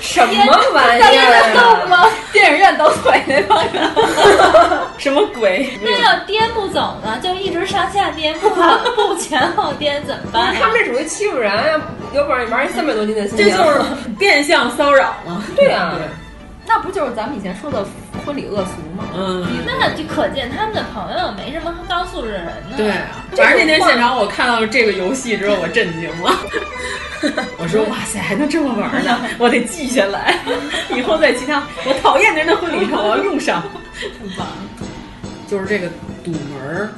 [0.00, 0.34] 什么
[0.74, 1.86] 玩意儿啊？
[1.86, 2.08] 吗？
[2.32, 3.88] 电影院抖腿那帮人，
[4.98, 5.70] 什么鬼？
[5.80, 8.50] 那要颠不走呢，就一直上下颠，不
[8.96, 10.54] 不前后颠怎么办啊？
[10.58, 11.80] 他们这属于欺负人啊！
[12.12, 13.80] 有本事你玩一三百多斤的新娘，这就是
[14.18, 15.44] 变相骚扰吗。
[15.54, 15.94] 对啊，
[16.66, 17.86] 那不就是咱们以前说的
[18.24, 19.04] 婚礼恶俗嘛？
[19.14, 22.76] 嗯，那就可见他们的朋友没什么高素质的人呢。
[22.76, 26.38] 对啊，反正那天现场我看到这个游戏之后，我震惊了。
[27.58, 29.20] 我说哇塞，还能这么玩呢？
[29.38, 30.38] 我得记下来，
[30.94, 33.62] 以后在其他我讨厌的人的婚礼上我要用上。
[35.48, 35.86] 就是这个
[36.24, 36.88] 堵门儿。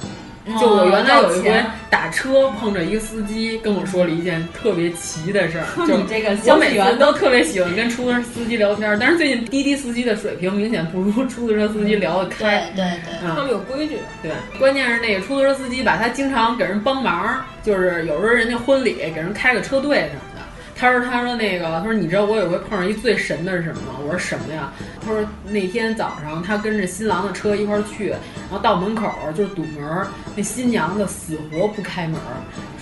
[0.61, 12.71] 就我原来有一回打车碰着一个司机跟我说了一件特别奇的事儿， 就你这个我每次都特别喜欢跟出租车司机聊天，但是最近滴滴司机的水平明显不如出租车司机聊得开。
[12.75, 13.35] 对对对，嗯。
[13.35, 13.97] 他们有规矩。
[14.23, 20.34] 对，关键是那个出租车司机吧，他经常给人帮忙，就是有时候人家婚礼给人开个车队什么的，
[20.77, 23.99] 他说他说那个他说你知道我有回碰上一最神的是什么吗？
[24.03, 24.73] 我说什么呀？
[25.01, 32.21] 他说那天早上他跟着新郎的车一块去，然后到门口就是堵门，那新娘子死活不开门，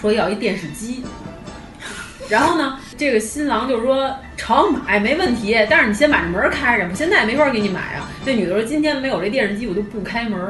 [0.01, 1.05] 说要一电视机。
[2.31, 8.09] 然后呢，这个新郎就说成买没问题，但是你先把这门开着，我现在没法给你买啊。
[8.25, 10.41] 这女的说今天没有这电视机，我就不开门。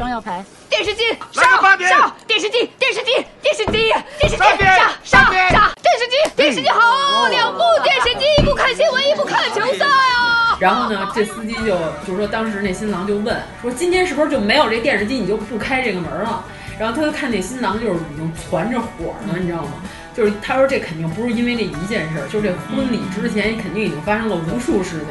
[0.00, 1.02] 张耀牌，电视机
[1.34, 3.72] 来个八点上电视机，电视机，电视机，
[4.18, 10.56] 电视机上上上电视机，电视机好，两部电视机，一部看新闻，一部看球赛啊。
[10.58, 11.76] 然后呢，这司机就
[12.06, 16.42] 就说，当时那新郎就问说，今天是不是就没有这电视机，你就不开这个门了？
[16.78, 19.72] 然后他就看那新郎就是已经攒着火呢，你知道吗？
[20.16, 25.08] 就是他说这肯定不是因为这一件事儿，就是这婚礼之前肯定已经发生了无数事情，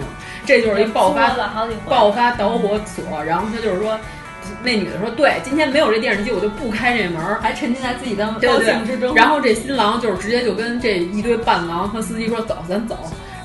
[0.47, 3.23] 这就是一爆发了好爆发导火索。
[3.23, 3.99] 然后他就是说，
[4.63, 9.15] 那女的说对，今天没有这电视机，我就不开这门儿，还沉浸在自己的高兴之中。
[9.15, 12.97] 然后这新郎就是直接就跟这一堆伴郎和司机说走，咱走，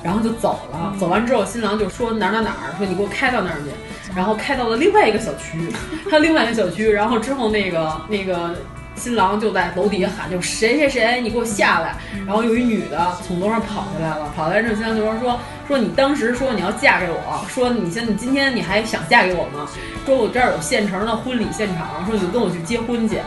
[0.03, 0.93] 然后就走了。
[0.99, 3.71] 走完之后，新郎就说哪儿哪儿哪儿，说你给我开到那儿去，
[4.15, 5.71] 然后开到了另外一个小区，
[6.09, 8.55] 还有另外一个小区，然后之后那个那个。
[8.97, 11.97] 新郎就在楼底下喊，就谁谁谁，你给我下来！
[12.25, 15.37] 然后有一女的从楼上跑下来了，跑下来之后，新郎就说说
[15.67, 19.67] 说你当时说你要嫁给我，说你现你今天你还想嫁给我吗？
[20.05, 23.17] 说我这儿有现成的婚礼现场，说你就跟我去结婚去。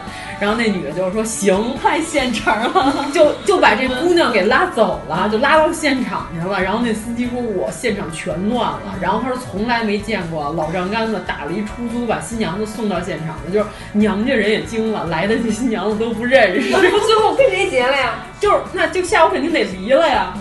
[0.41, 6.62] 然后那女的就说行，太现成了， 就就把这姑娘给拉走了，就拉到现场去了。
[6.62, 16.70] 然后那司机说：“我现场全乱了。”然后他说：“从来没见过老丈杆子打了一出租把新娘子送到现场的，就是娘家人也惊了，来的这新娘子都不认识。
[16.70, 18.14] 最后跟谁结了呀？
[18.39, 20.32] 就是那就下午肯定得离了呀，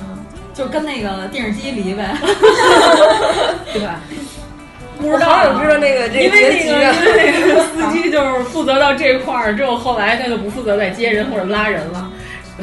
[0.58, 2.16] 就跟那个电视机离呗，
[3.74, 4.00] 对吧？
[5.00, 6.96] 不知道，好想知道那个这因为那个啊。
[7.06, 12.10] 因为那个司机就是负责到这块儿之后，后来他就不负责再接人或者拉人了。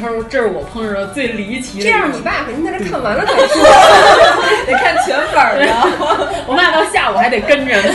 [0.02, 3.62] 他说：“这是我碰上的最离奇的。”这样，你爸肯定在这看完了再说。
[4.66, 5.66] 得看全本儿的。
[6.48, 7.88] 我爸到下午还得跟着呢，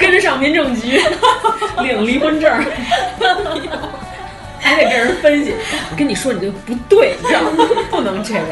[0.00, 1.00] 跟着上民政局
[1.84, 2.52] 领离婚证，
[4.58, 5.54] 还得跟人分析。
[5.92, 7.64] 我跟你说，你这不对，你知道吗？
[7.92, 8.44] 不能这样。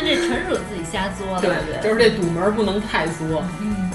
[0.00, 1.40] 那这纯属自己瞎作了。
[1.40, 3.42] 对对就是这堵门不能太作。
[3.60, 3.90] 嗯，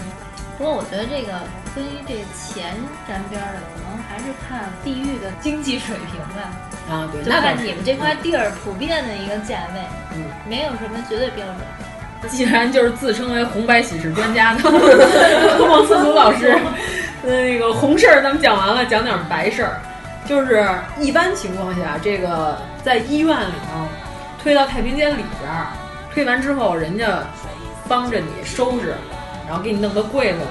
[0.58, 1.34] 不过我觉得这个
[1.76, 2.76] 跟这钱
[3.08, 6.52] 沾边儿的，可能还是看地域的经济水平吧。
[6.90, 9.82] 啊，对，就看你们这块地儿普遍的一个价位，
[10.16, 11.58] 嗯，没有什么绝对标准。
[12.30, 16.56] 既然就是自称为红白喜事专家的王 思聪老师，
[17.24, 19.82] 那个红事儿咱们讲完了，讲点白事儿。
[20.24, 20.64] 就是
[21.00, 23.88] 一般情况下，这个在医院里头
[24.42, 25.68] 推到太平间里边儿，
[26.14, 27.24] 推完之后，人家
[27.88, 28.94] 帮着你收拾，
[29.48, 30.46] 然后给你弄到柜子里，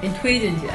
[0.00, 0.68] 给你推进去。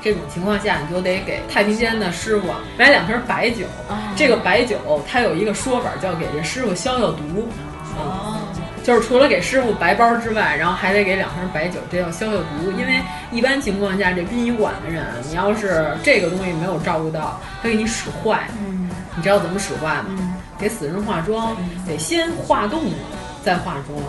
[0.00, 2.48] 这种情况下，你就得给太平间的师傅
[2.78, 3.66] 买两瓶白酒。
[4.14, 4.78] 这个白酒
[5.10, 7.48] 它有一个说法，叫给这师傅消消毒。
[7.96, 8.38] 哦，
[8.84, 12.70] 就是除了给师傅白包之外，然后还得给两瓶白酒，这叫消消毒。
[12.78, 13.00] 因为
[13.32, 18.46] 一般情况下，这殡仪馆的人，你要是这个东西没有照顾到，他给你使坏。
[18.60, 20.37] 嗯，你知道怎么使坏吗？
[20.58, 21.56] 给死人化妆，
[21.86, 22.96] 得先化冻了
[23.42, 24.00] 再化妆。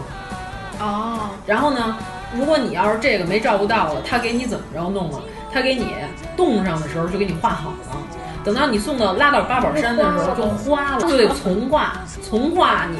[0.79, 1.97] 哦，然后呢，
[2.33, 5.21] 如果你要是这个没照顾到了，他给你怎么着弄了？
[5.51, 5.95] 他给你
[6.37, 7.97] 冻上的时候就给你化好了，
[8.43, 12.97] 等到你送到拉到八宝山的时候就花了，就得从化，从化你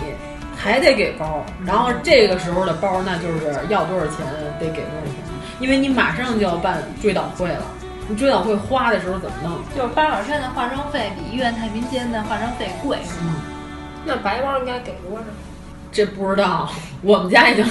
[0.58, 4.26] 还得给包，然后这个时候的包那就是要多少钱
[4.60, 5.14] 得给多少钱，
[5.60, 7.62] 因为你马上就要办追悼会了，
[8.10, 9.54] 你追悼会花的时候怎么弄？
[9.78, 13.36] 就是八宝山的化妆费比医院太平间的化妆费贵，是吗？
[14.04, 15.26] 那白包应该给多少？
[15.92, 16.70] 这不知道，
[17.04, 17.66] 我们家已经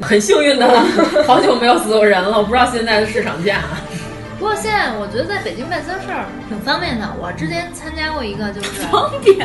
[0.00, 0.84] 很幸运的了
[1.26, 3.60] 好久没有死过人了，我不知道现在的市场价。
[4.38, 7.08] 不过现在我觉得在北京办丧事儿挺方便的。
[7.20, 9.38] 我之前参加过一个，就是方便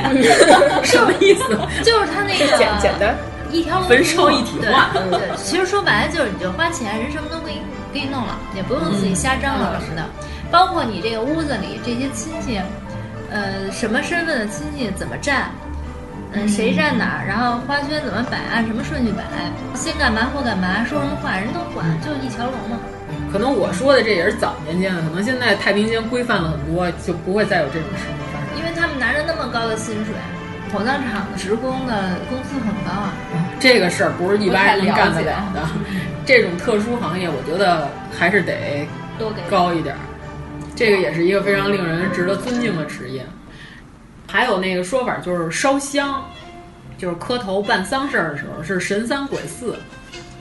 [0.84, 1.44] 什么意思？
[1.84, 3.16] 就是他那个简简单，
[3.52, 7.62] 一条龙焚烧一体化对对，其实说白了就是你就花钱，人什么都给你
[7.98, 10.06] 给你弄了，也不用自己瞎张罗什么的。
[10.52, 12.62] 包括你这个屋子里这些亲戚，
[13.32, 15.50] 呃，什么身份的亲戚怎么站，
[16.34, 19.24] 嗯，谁站哪儿，然后花圈怎么摆，按什么顺序摆，
[19.74, 22.78] 先干嘛后干嘛，说什么话人都管，就一条龙嘛。
[23.32, 28.58] 可能我说的这也是早年间的，可能现在太平间规范了很多，就不会再有这种事情发生。
[28.60, 30.14] 因为他们拿着那么高的薪水，
[30.72, 33.12] 火葬场的职工的工资很高啊。
[33.60, 35.68] 这个事儿不是一般人能干得了的，
[36.28, 38.86] 这种特殊行业，我觉得还是得
[39.18, 40.02] 多给高一点儿。
[40.76, 43.26] 这个也是一个非常令人值得尊敬的职业。
[44.28, 46.22] 还有那个说法就是烧香，
[46.98, 49.78] 就是磕头办丧事儿的时候是神三鬼四，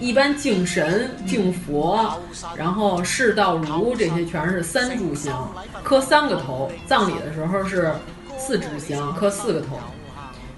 [0.01, 2.20] 一般敬神、敬佛，
[2.57, 5.49] 然后事到如这些全是三炷香，
[5.84, 6.68] 磕三个头。
[6.84, 7.93] 葬礼的时候是
[8.37, 9.78] 四支香，磕四个头。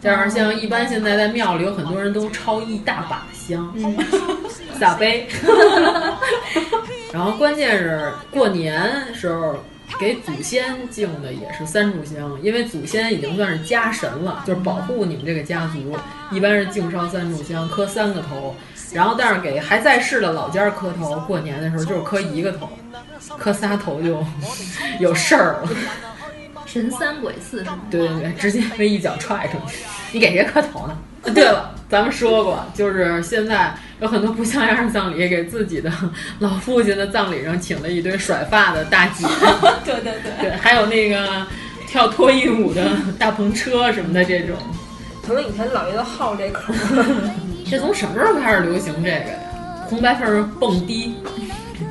[0.01, 3.75] 加上像一般现在在庙里有很多人都抄一大把香，
[4.79, 5.27] 撒杯。
[7.13, 9.57] 然后关键是过年时候
[9.99, 15.97] 给祖先敬的也是三炷香，因为祖先已经算是家神了，就是保护你们这个家族，
[16.31, 18.55] 一般是敬烧三炷香，磕三个头。
[18.93, 22.69] 然后但是给还在世的老家儿磕头，过年的时候就是磕一个头，
[23.39, 24.25] 磕仨头就
[25.01, 25.69] 有事儿了。
[26.65, 27.81] 神三鬼四是吗？
[27.91, 29.85] 对对对，直接被一脚踹出去。
[30.13, 30.97] 你给谁磕头呢？
[31.35, 35.93] 对了，咱们说过，就是现在有很多不像样的葬礼，给自己的
[36.39, 39.27] 老父亲的葬礼上请了一堆甩发的大姐，
[39.85, 41.47] 对对对对，还有那个
[41.87, 44.57] 跳脱衣舞的大篷车什么的这种。
[45.27, 46.73] 可能以前老爷子好这口，
[47.71, 49.39] 这从什么时候开始流行这个呀？
[49.87, 51.15] 红白缝蹦迪，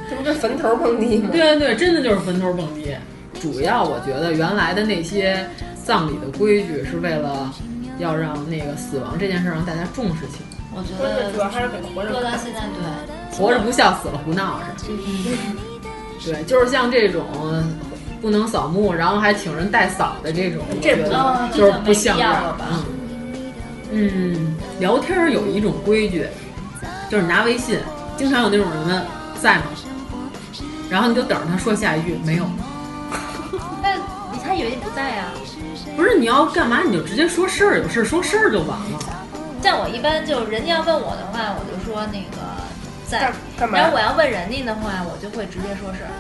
[0.10, 1.30] 这不就坟头蹦迪吗？
[1.32, 2.96] 对对对，真的就是坟头蹦迪。
[3.40, 5.48] 主要我觉得原来的那些
[5.84, 7.54] 葬礼的规矩是为了
[7.98, 10.58] 要让那个死亡这件事让大家重视起来。
[10.74, 14.98] 我觉得主要还是给活着到现在对，活着不孝，死了胡闹是吧？
[16.24, 17.26] 对，就是像这种
[18.22, 22.66] 不能扫墓，然后还请人代扫的这种，这不我觉得哦就是不像样了吧
[23.92, 26.28] 嗯嗯，聊天儿有一种规矩，
[27.10, 27.80] 就是拿微信，
[28.18, 29.06] 经常有那种人问
[29.40, 29.64] 在吗？
[30.90, 32.46] 然后你就等着他说下一句没有。
[34.48, 35.26] 他以为你不在呀、
[35.96, 39.00] 不是你要干嘛你就直接说事儿，有事儿说事儿就完了。
[39.62, 42.38] 像我一般就人家要问我的话，我就说那个
[43.06, 46.12] 在干，嘛然后我要问人家的话，我就会直接说事儿。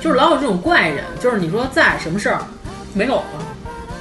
[0.00, 2.42] 就是老有这种怪人，就是你说在什么事儿，
[2.92, 3.24] 没有了。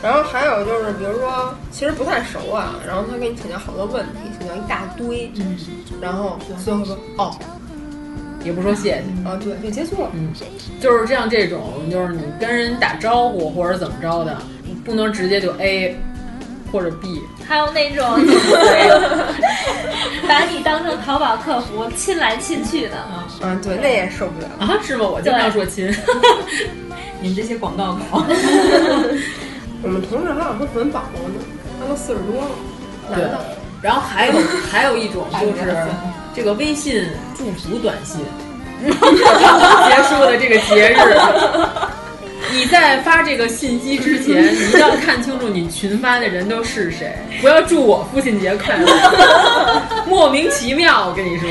[0.01, 5.58] 然后还有就是，比如说其实不太熟啊，然后他给你请教好多问题，请教一大堆，嗯，
[6.01, 7.36] 然后最后说哦
[8.44, 8.96] 也不说谢谢。
[9.28, 10.10] 啊对，就结束了。
[10.14, 10.30] 嗯，
[10.80, 15.98] 就是这样，这种就是你跟人打招呼或者怎么着的，你不能直接就 A
[16.72, 17.22] 或者 B。
[17.48, 18.06] 还有那种
[20.28, 23.28] 把你当成淘宝客服亲来亲去的，啊
[23.62, 24.48] 对，那也受不了。
[24.60, 25.06] 啊，是吗？
[25.08, 25.94] 我经常说亲。
[27.22, 28.24] 你们这些广告口
[29.84, 31.08] 我们同事还有说文保呢，
[31.80, 32.50] 他都四十多了，
[33.10, 33.39] 男对的。，
[33.82, 34.34] 然后还有
[34.72, 35.54] 还有一种就是
[36.36, 37.07] 这个微信
[37.38, 38.19] 祝福短信，
[38.84, 40.97] 结束的这个节日。
[42.51, 48.86] 你在发这个信息之前，你一定要看清楚你群发的人都是谁，不要祝我父亲节快乐，
[50.05, 51.07] 莫名其妙。
[51.07, 51.49] 我跟你说，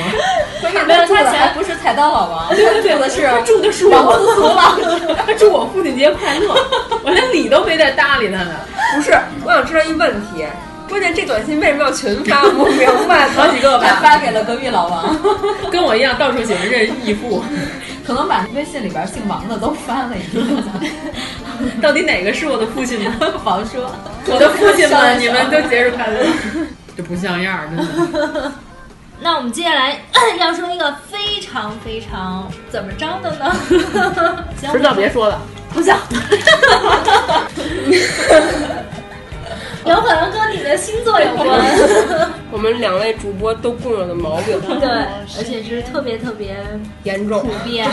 [0.60, 5.16] 关键他住的还不是彩蛋老王，对对对，的是他住的是王我思聪老师。
[5.26, 6.54] 他祝我父亲节快乐，
[7.02, 8.50] 我连理都没带搭理他呢。
[8.94, 9.12] 不是，
[9.44, 10.44] 我想知道一问题，
[10.92, 12.42] 关键这短信为什么要群发？
[12.52, 13.26] 我不明白。
[13.30, 15.16] 好几个吧，还 发给了隔壁老王，
[15.72, 17.42] 跟我一样到处喜欢认义父。
[18.06, 20.44] 可能把微信里边姓王的都翻了一遍。
[21.80, 23.10] 到底哪个是我的父亲呢？
[23.42, 23.90] 王说
[24.28, 26.26] ：“我的父亲们，你们都节日快乐！
[26.94, 27.76] 这不像样儿，真
[28.12, 28.52] 的。
[29.18, 29.98] 那我们接下来
[30.38, 34.44] 要说一个非常非常怎么着的呢？
[34.60, 35.40] 行知道别说了，
[35.72, 35.94] 不行，
[39.86, 41.48] 有可能跟你的星座有关。
[42.50, 44.88] 我们两位主播都共有的毛病，对，
[45.38, 46.56] 而且是特别特别
[47.04, 47.48] 严重普。
[47.64, 47.88] 遍。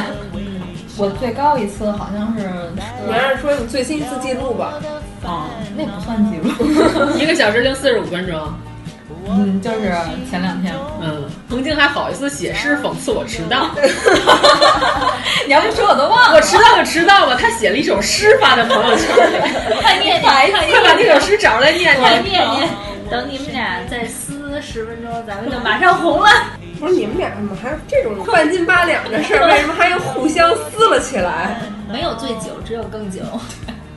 [0.98, 2.50] 我最高一次好像是，
[3.06, 4.74] 你还是说你最新一次记录吧？
[5.24, 6.52] 哦，那不算记录，
[7.18, 8.38] 一个小时零四十五分钟。
[9.30, 9.94] 嗯，就是
[10.30, 10.74] 前两天。
[11.02, 13.70] 嗯，曾经还好意思写诗讽刺我迟到。
[15.46, 16.36] 你要不说我都忘了。
[16.36, 19.38] 我迟到就迟到吧，他写了一首诗发在朋友圈里，
[19.82, 22.24] 快念念，快快把那首诗找出来念快念。
[22.24, 22.70] 念念。
[23.10, 26.30] 等你们俩再撕十分钟，咱们就马上红了。
[26.80, 29.48] 不是你们俩怎么还有这种半斤八两的事儿？
[29.48, 31.60] 为什么还又互相撕了起来？
[31.92, 33.22] 没有醉酒，只有更久。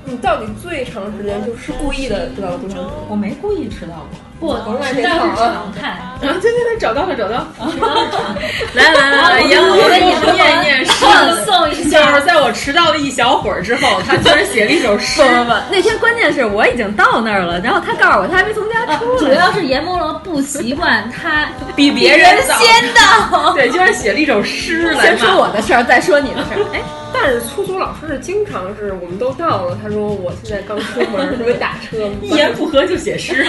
[0.05, 2.85] 你到底最长时间就是故意的得到多长时间？
[3.09, 4.19] 我没故意迟到过。
[4.43, 5.89] 不，甭来迟到是这套啊常态。
[5.89, 7.47] 啊，对对对，找到了，找到了。
[8.75, 15.23] 来来来来，严我哥给你念念诗，朗诵一下就是在我迟到了一小会儿之后，他居然写了一首诗。
[15.23, 19.19] 不不不，那天关键是我已经到那儿了，然后他告诉我他还没从家出来。
[19.19, 23.53] 主要是阎梦龙不习惯他 比别人先到。
[23.53, 26.67] 对，居然写了一首诗来先说我的事儿，再说你的事儿。
[26.73, 26.83] 哎，
[27.13, 33.45] 但是粗俗老师是经常是我们都到了，他说我现在刚出门，准备打车，一言不合就写诗，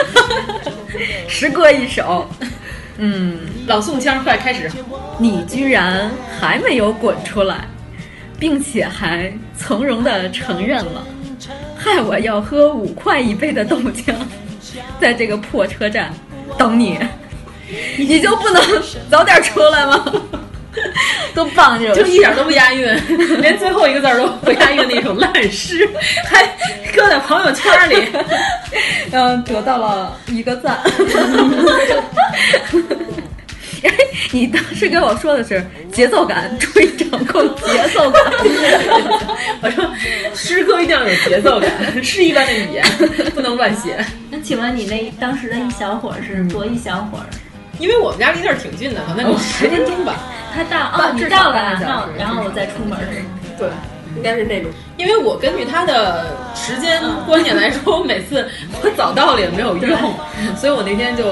[1.28, 2.30] 诗歌一首。
[2.98, 4.70] 嗯，朗诵腔快开始。
[5.18, 7.68] 你居然还没有滚出来，
[8.40, 11.06] 并且还从容的承认了，
[11.76, 14.14] 害我要喝五块一杯的豆浆，
[15.00, 16.14] 在这个破车站
[16.58, 17.00] 等你，
[17.98, 18.62] 你就不能
[19.10, 20.06] 早点出来吗？
[21.34, 22.88] 都棒这首诗，就一点都不押韵，
[23.42, 25.90] 连最后一个字都不押韵的一首烂诗，
[26.26, 26.46] 还
[26.96, 28.08] 搁在朋友圈里，
[29.12, 30.80] 嗯，得到了一个赞。
[33.84, 33.92] 哎，
[34.32, 35.62] 你当时跟我说的是
[35.92, 38.24] 节奏感，注意掌控节奏感。
[39.62, 39.86] 我说
[40.34, 41.70] 诗歌一定要有节奏感，
[42.02, 42.86] 诗一般的语言
[43.36, 43.98] 不能乱写。
[44.32, 47.26] 那请问你那当时的一小会儿是多一小会儿？
[47.84, 50.16] 因为我们家离那儿挺近的，可能有十分钟吧。
[50.56, 51.80] 他到哦，你到了
[52.18, 52.98] 然后我再出门？
[53.60, 53.68] 对，
[54.16, 54.72] 应该是那种。
[54.96, 58.48] 因为我根据他的时间观念来说，我每次
[58.82, 59.98] 我早到了也没有用，
[60.56, 61.26] 所以我那天就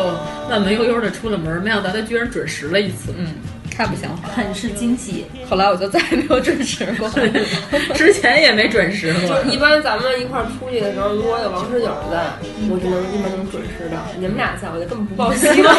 [0.49, 3.14] 慢慢悠悠的出了门，没想到他居然准时了一次。
[3.18, 3.28] 嗯，
[3.76, 4.34] 太不像话了。
[4.36, 5.26] 很是惊喜。
[5.50, 7.10] 后来我就再也没有准时过。
[7.96, 9.42] 之前也没准时过。
[9.42, 12.34] 就一般咱们一块儿出去的时候，如果有王十九在，
[12.70, 13.98] 我就能一般能准时的。
[14.20, 15.76] 你们俩在，我就根本不抱希望。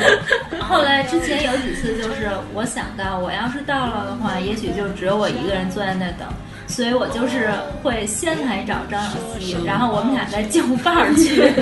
[0.60, 6.26] 后来之前有几次就是我想到，我要是到了的话，也许就只有我一个人坐在那等。
[6.66, 7.50] 所以我就是
[7.82, 11.52] 会先来找张小希，然后我们俩再就伴儿去。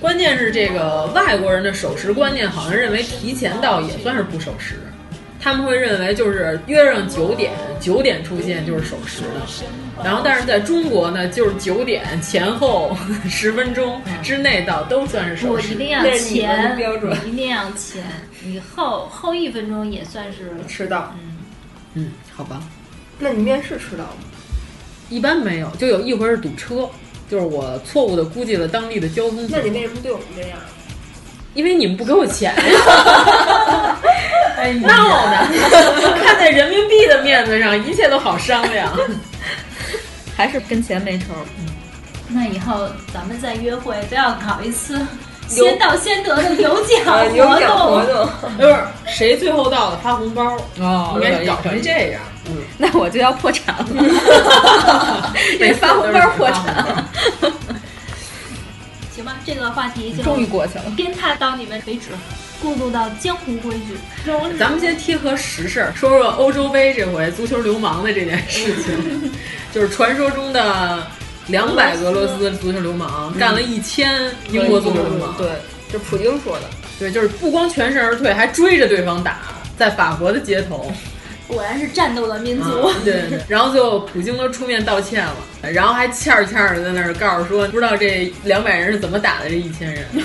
[0.00, 4.76] 关键是这个外国人的守时观念，好像认为提前到也算是不守时。
[5.42, 10.04] 他们会认为就是约上九点，九点出现就是守时的。
[10.04, 12.94] 然后，但是在中国呢，就是九点前后
[13.28, 15.68] 十分钟之内到都算是守时。
[15.68, 18.04] 我一定要前，标准我一定要前，
[18.42, 21.14] 你后后一分钟也算是迟到。
[21.94, 22.62] 嗯，好吧，
[23.18, 24.12] 那你面试迟到吗？
[25.08, 26.86] 一般没有，就有一回是堵车，
[27.30, 30.58] 就是我错误的估计了当地的交通那你为什么对我们这样？
[31.54, 33.96] 因为你们不给我钱呀。
[34.56, 35.48] 哎， 闹呢！
[36.22, 38.92] 看在人民币的面子上，一切都好商量。
[40.36, 41.24] 还是跟钱没仇。
[42.28, 45.04] 那以后咱们再约会都要搞一次
[45.48, 48.14] 先到先得的有奖啊，有奖活动。
[48.40, 48.56] 动。
[48.56, 48.76] 不是
[49.08, 52.20] 谁最后到了发红包，哦应该搞成这样。
[52.50, 53.86] 嗯，那我就要破产了，
[55.58, 57.06] 得发红包破产。
[59.14, 60.84] 行吧，这个话题就终于过去了。
[60.96, 62.08] 鞭挞到你们为止，
[62.62, 63.96] 过渡到江湖规矩。
[64.58, 69.32] 咱们先贴合实事儿，说说欧洲杯这回足球流氓的这件事情，
[69.72, 71.06] 就是传说中的
[71.48, 75.34] 两百俄罗斯足球流氓干了一千英国足球流氓。
[75.36, 75.48] 对，
[75.92, 76.62] 就普京说的。
[76.98, 79.38] 对，就是不光全身而退，还追着对方打，
[79.76, 80.90] 在法国的街头。
[81.52, 82.68] 果然是战斗的民族。
[82.86, 85.36] 啊对， 然后最后普京都出面道歉了，
[85.72, 90.04] 然后还欠儿欠儿的在那儿告诉说，不知道这两百人是怎么打的这一千人。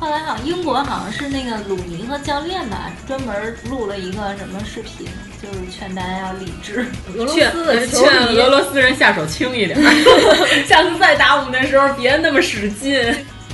[0.00, 5.06] 后来好像英国好像是那个鲁尼和教练吧，专门录了一个什么视频，
[5.40, 6.84] 就是劝大家要理智。
[7.16, 9.82] 俄罗斯劝俄罗斯人下手轻一点儿，
[10.66, 13.00] 下次再打我们的时候别那么使劲。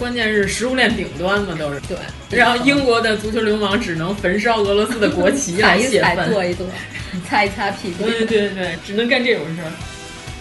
[0.01, 1.97] 关键是食物链顶端嘛，都是对。
[2.37, 6.33] 然后英国的足球流氓只能焚烧俄罗斯的国旗 踩一踩，来泄愤。
[6.33, 6.67] 跺一坐，
[7.29, 8.05] 擦一擦屁股。
[8.05, 9.71] 对对对，只能干这种事儿。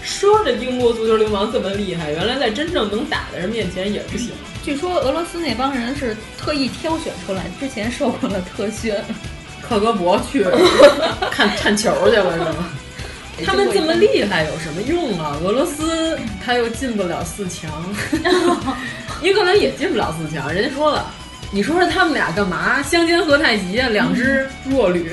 [0.02, 4.30] 说着英国足球流氓这么厉害，原来在真正能打的人面前也不行。
[4.64, 8.94] 据说俄罗斯那帮人是特意挑选出来，之前受过了特训。
[9.62, 10.44] 克格勃去
[11.30, 12.70] 看看球去了是吗？
[13.46, 15.38] 他们这么厉害有什么用啊？
[15.44, 17.70] 俄罗斯他又进不了四强，
[19.22, 20.52] 英格兰也进不了四强。
[20.54, 21.12] 人家说了，
[21.52, 22.82] 你说说他们俩干嘛？
[22.84, 25.12] 相煎何太急啊，两只弱旅。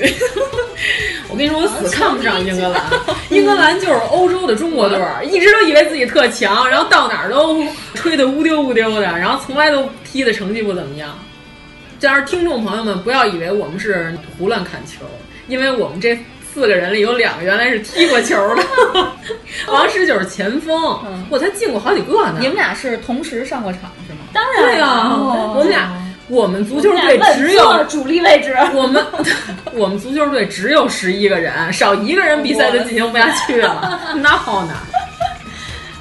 [1.29, 2.83] 我跟你说，我死看不上英格兰。
[3.29, 7.61] 英格兰就是欧洲的中国队儿， 一直都以为自己特强，然后到哪儿都
[7.93, 11.17] 吹得乌丢乌丢的，然后从来都踢的成绩不怎么样。
[11.99, 15.05] 这样，听众朋友们不要以为我们是胡乱看球，
[15.47, 16.17] 因为我们这
[16.57, 18.63] 四个人里有两个原来是踢过球的。
[19.71, 20.99] 王十九是前锋，
[21.29, 22.37] 我才进过好几个呢。
[22.39, 24.21] 你们俩是同时上过场是吗？
[24.33, 25.93] 当然呀、哦我们俩
[26.27, 28.57] 我们足球队只有主力位置。
[28.73, 29.05] 我们
[29.75, 34.73] 我们足球队只有十一个人，少一个人比赛就进行不下去了，那好呢。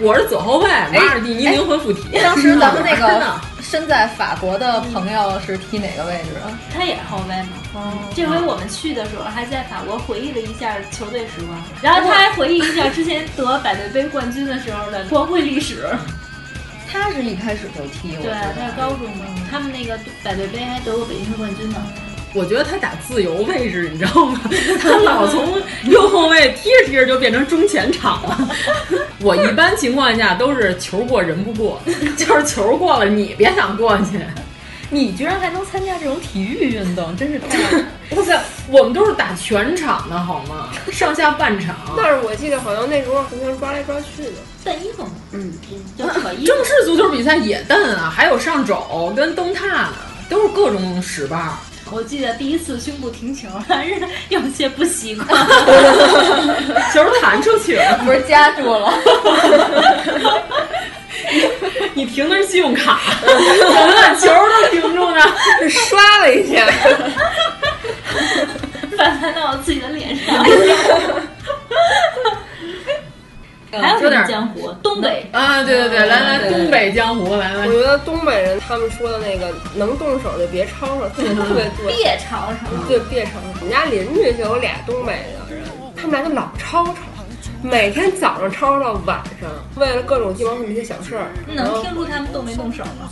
[0.01, 2.19] 我是左后卫，马尔蒂尼灵魂附体。
[2.25, 3.39] 当时咱们那个的
[3.69, 6.57] 身在法国的朋友是踢哪个位置啊？
[6.73, 7.93] 他也是后卫嘛。
[8.15, 15.85] 这回我们去的时候，还在法国回忆了一下球队时光，然后他还回忆一下之前得百队杯冠军的时候的光辉历史。
[16.89, 21.83] 他是一开始就踢，我对，他是高中嘛，他们那个百队杯还得过北京市冠军呢。
[22.37, 24.39] 我觉得他打自由位置， 你知道吗？
[24.81, 28.49] 他老从右后卫踢着踢着就变成中前场了。
[29.21, 31.81] 我一般情况下都是球过人不过，
[32.17, 34.21] 就是球过了你别想过去。
[34.89, 37.59] 你居然还能参加这种体育运动，真是太……
[38.17, 40.69] 哇塞，我们都是打全场的好吗？
[40.93, 41.75] 上下半场。
[41.97, 44.31] 但是我记得好像那时候好像抓来抓去的。
[44.63, 45.53] 蹬衣服嘛，嗯，
[45.99, 46.45] 就可以。
[46.45, 49.95] 正式足球比赛也蹬啊，还有上肘跟蹬踏呢，
[50.31, 51.49] 都是各种使绊。
[51.91, 53.95] 我记得第一次胸部停球 还是
[54.29, 55.29] 有些不习惯，
[56.93, 58.93] 球弹出去了，不是夹住了。
[61.95, 63.35] 你停的是信用卡，怎
[63.73, 65.23] 么把球都停住呢？
[65.71, 66.67] 刷了一下，
[68.97, 70.45] 反弹到我自己的脸上。
[73.73, 74.71] 还有什么江湖？
[74.83, 77.73] 东北啊，对对对，来来，东北江湖，来来我。
[77.73, 81.97] 觉得东北人他们说的那个能动手就别吵吵，特 别特别对。
[81.97, 83.61] 别吵吵，对，别吵吵。
[83.61, 85.13] 我们家邻居就有俩东北
[85.49, 85.65] 的人，
[85.97, 86.95] 他们俩就老吵吵，
[87.63, 91.27] 每天早上吵吵到晚上，为了各种鸡毛蒜皮的小事儿。
[91.47, 93.11] 能听出他们动没动手吗？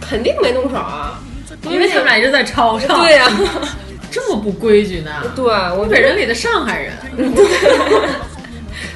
[0.00, 1.18] 肯定没动手啊，
[1.64, 3.00] 因为他们俩一直在吵吵。
[3.00, 3.26] 对呀、
[4.10, 5.10] 这么不规矩呢？
[5.34, 6.92] 对，我东北人里的上海人。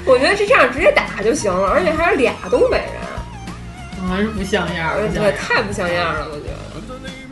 [0.04, 6.58] 我觉得是这样直接打就行了，而且还是俩东北人，还是不像样儿，对，太不像样了，我觉得。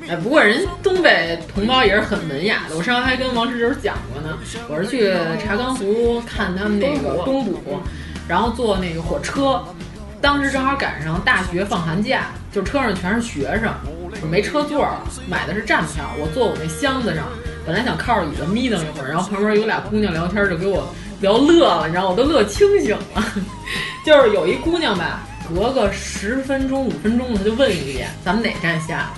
[0.09, 2.77] 哎，不过人东北同胞也是很文雅的。
[2.77, 4.39] 我上回还跟王石九讲过呢，
[4.69, 5.13] 我是去
[5.45, 7.81] 查干湖看他们那个东捕，
[8.29, 9.61] 然后坐那个火车，
[10.21, 13.75] 当时正好赶上大学放寒假，就车上全是学生，
[14.23, 14.93] 我没车座儿，
[15.29, 17.25] 买的是站票，我坐我那箱子上，
[17.67, 20.87] 本来想靠着椅子眯瞪一会儿，然后旁边有俩姑娘聊天，就给我
[21.21, 23.25] 聊乐了，你知道，我都乐清醒了。
[24.05, 29.11] 就是有一姑娘吧，隔个十分钟、五分钟，她就问一遍咱们哪站下。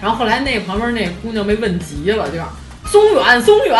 [0.00, 2.42] 然后后来那旁边那姑娘被问急了，就是
[2.90, 3.78] 松远松远，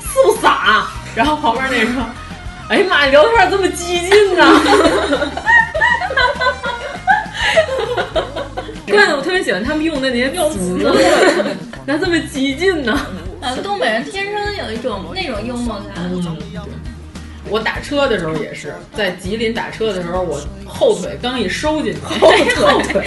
[0.00, 0.86] 是不傻？
[1.14, 2.04] 然后旁边那说，
[2.68, 4.44] 哎呀妈呀，聊天这么激进呢！
[8.86, 10.78] 关键我特别喜欢他们用的那些词，
[11.86, 12.92] 咋这么激进呢？
[12.92, 16.04] 啊，东北人天生有一种那种幽默感。
[16.10, 16.36] 嗯，
[17.48, 23.06] 我打车的时候也是，在吉林打车的时候，我后腿刚一收进去，后腿，后腿，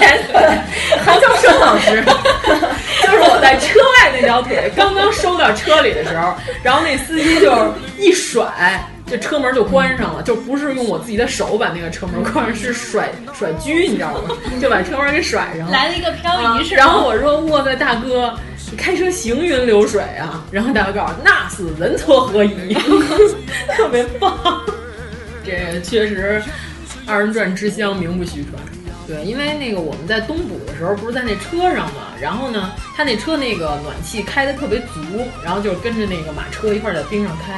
[0.00, 0.40] 前腿，
[1.04, 2.02] 韩秋生老师，
[3.02, 8.84] 就是我在车外那条腿刚刚收到车里的时候，然后那司机就一甩。
[9.10, 14.36] 这车门就关上了，就不是用我自己的手把那个车门关上，是甩甩狙，你知道吗？
[14.60, 15.72] 就把车门给甩上了。
[15.72, 16.68] 来了一个漂移？
[16.74, 18.34] 然后我说：“哇塞，大哥，
[18.76, 22.74] 开车行云流水啊！”然后大哥告诉：“那是人车合一，
[23.76, 24.62] 特别棒。”
[25.44, 26.42] 这确实
[27.06, 28.54] 二人转之乡名不虚传。
[29.06, 35.00] 对，因为那个我们在东补的时候，不是在那车上嘛，然后呢，他那车那个暖气开的特别足，
[35.42, 37.54] 然后就跟着那个马车一块在冰上开。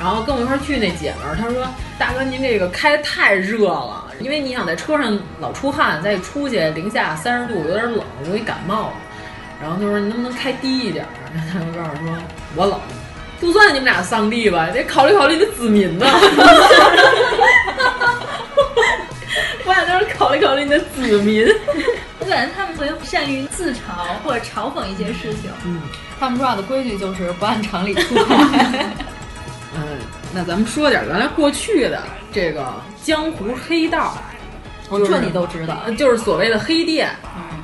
[0.00, 1.64] 然后跟我一块去那姐们儿，她说
[1.98, 8.92] ：“大哥，您这个开的太热了，因为你想在车上老出汗，再出去零下三十度，有点冷，容易感冒。”
[9.60, 12.16] 然后他说：“你能不能开低一点？” 然后他就告诉我说
[12.56, 12.80] ：“我冷，
[13.40, 16.06] 就算你们俩上帝吧，得考虑考虑你的子民呢。
[19.64, 21.46] ”我俩都是考虑考虑你的子民。
[22.18, 23.78] 我感觉他们特别善于自嘲
[24.24, 25.50] 或者嘲讽一些事情。
[25.64, 25.80] 嗯，
[26.18, 28.86] 他们说话的规矩就是不按常理出牌。
[29.74, 29.98] 嗯，
[30.34, 32.02] 那咱们说点原来过去的
[32.32, 34.18] 这个江湖黑道，
[34.90, 37.08] 我这你都知道，就是所谓的黑店。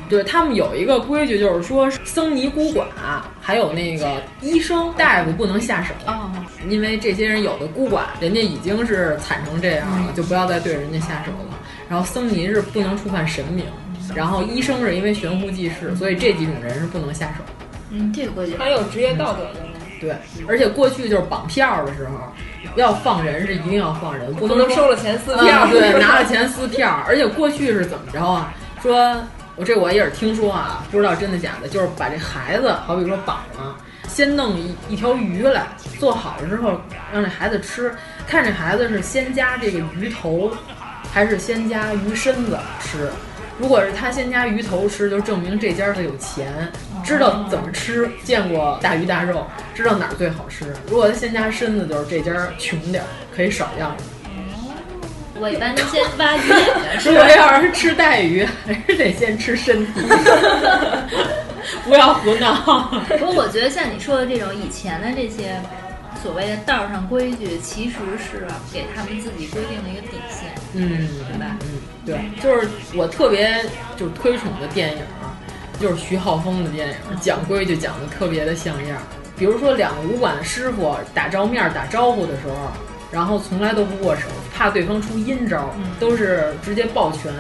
[0.09, 2.85] 对他们有一个规矩，就是说僧尼孤寡
[3.41, 6.31] 还有那个医生大夫不能下手哦，
[6.69, 11.59] 因为这些人有的孤寡，人家已经是惨成这样了，就不要再对人家下手了。
[11.89, 13.65] 然后僧尼是不能触犯神明，
[14.15, 17.43] 然后医生是因为悬壶济世，所以这几种人是不能下手。
[17.91, 19.67] 嗯，这个规矩还有职业道德的。
[20.01, 20.15] 对，
[20.49, 22.33] 而且过去就是绑票的时候，
[22.77, 25.67] 要放人是一定要放人，不不能收了钱撕票。
[25.67, 27.03] 嗯、 对，拿了钱撕票。
[27.07, 28.53] 而且过去是怎么着啊？
[28.83, 29.17] 说
[29.57, 33.75] 我这我也是听说啊，不知道真的假的，就是把这孩子，好比说绑了，
[34.07, 35.67] 先弄一一条鱼来，
[35.99, 36.81] 做好了之后
[37.13, 37.95] 让这孩子吃，
[38.27, 40.53] 看这孩子是先夹这个鱼头，
[41.13, 43.11] 还是先夹鱼身子吃。
[43.59, 46.71] 如果是他先夹鱼头吃，就证明这家他有钱，
[47.03, 50.75] 知道怎么吃，见过大鱼大肉，知道哪儿最好吃。
[50.89, 53.97] 如果他先夹身子，就是这家穷点儿，可以少要。
[55.39, 57.13] 我一般都先挖鱼眼睛。
[57.13, 60.01] 如果要是吃带鱼， 还是得先吃身体，
[61.85, 62.91] 不要胡闹。
[63.19, 65.61] 不过我觉得像你说的这种以前的这些
[66.23, 70.51] 所谓的道上规矩，其实是给他们自己规定的一个底线。
[70.75, 71.57] 嗯，对吧？
[71.63, 73.65] 嗯，对，就是我特别
[73.97, 75.03] 就是推崇的电影，
[75.81, 78.99] 就是徐浩峰的电影，讲规矩讲的特别的像样。
[79.39, 82.55] 比如说两个武馆的师傅打照面打招呼的时候，
[83.13, 87.33] 然后从来都不握手，怕对方出阴招，都是直接抱拳。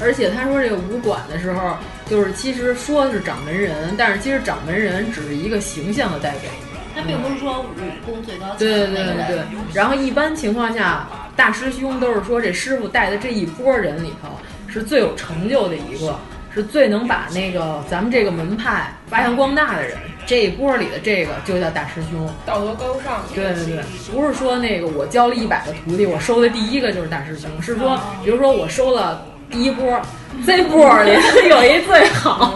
[0.00, 1.76] 而且他说这个武馆的时候，
[2.08, 6.50] 就是其实说是掌门人，但是其实掌门人只是一个形象的代表。
[6.98, 7.64] 他并不是说武
[8.04, 9.26] 功最高强对对的那个人。
[9.28, 14.28] 对对，然后一般情况下，大师兄都是说这师傅带的这一波人里头
[14.66, 16.18] 是最有成就的一个，
[16.52, 19.96] 是是最能把那个咱们这个门派发扬光大的人。
[20.26, 23.22] 这一波里的这个就叫大师兄，道德高尚。
[23.32, 23.82] 对对对，
[24.12, 30.00] 不是说那个我教了一百个徒弟，我收的第一个就是大师兄，是说，比如说我收了第一波，
[30.46, 31.12] 这波里
[31.48, 32.54] 有一最好，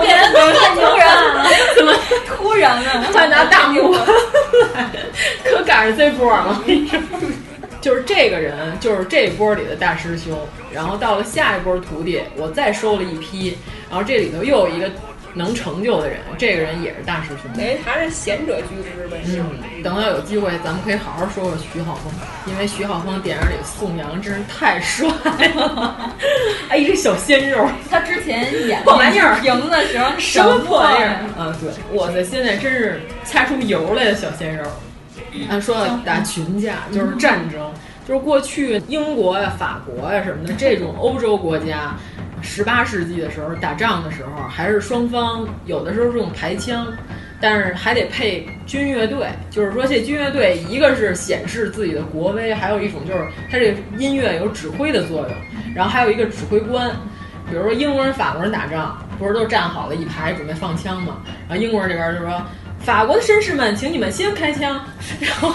[0.00, 1.92] 变成太突然了，怎么
[2.26, 3.04] 突然了？
[3.12, 4.00] 快拿大幕来，
[5.44, 6.62] 可赶上这波了。
[7.80, 10.36] 就是这个人，就是这一波里的大师兄，
[10.72, 13.56] 然后到了下一波徒弟，我再收了一批，
[13.88, 14.90] 然后这里头又有一个
[15.36, 17.50] 能成就的人，这个人也是大师兄。
[17.62, 19.20] 哎，还是贤者居之呗。
[19.26, 22.10] 嗯，等到有机会，咱们可以好好说说徐浩峰，
[22.46, 25.06] 因为徐浩峰电影里宋阳真是太帅
[25.54, 26.10] 了，
[26.70, 31.54] 哎，这小鲜肉，他之前演破玩意儿赢的时候什么破玩意儿啊？
[31.60, 34.64] 对，我的，现在真是掐出油来的小鲜肉。
[35.50, 37.70] 啊，说到打群架，就是战争，
[38.08, 41.94] 就是过去英国呀、法国呀什么的这种欧洲国家，
[42.42, 46.86] 十八世纪的时候打仗的时候，还是双方有的时候是用排枪，
[47.40, 55.30] 但是还得配军乐队，就是说这军乐队一个是显示自己的国威，还有一种就是它这个音乐有指挥的作用，
[55.74, 56.90] 然后还有一个指挥官，
[57.50, 61.18] 比如说英国人、法国人打仗，不是都站好了一排准备放枪吗？
[61.48, 62.40] 然后英国人这边就说。
[62.86, 64.80] 法国的绅士们，请你们先开枪。
[65.18, 65.52] 然后，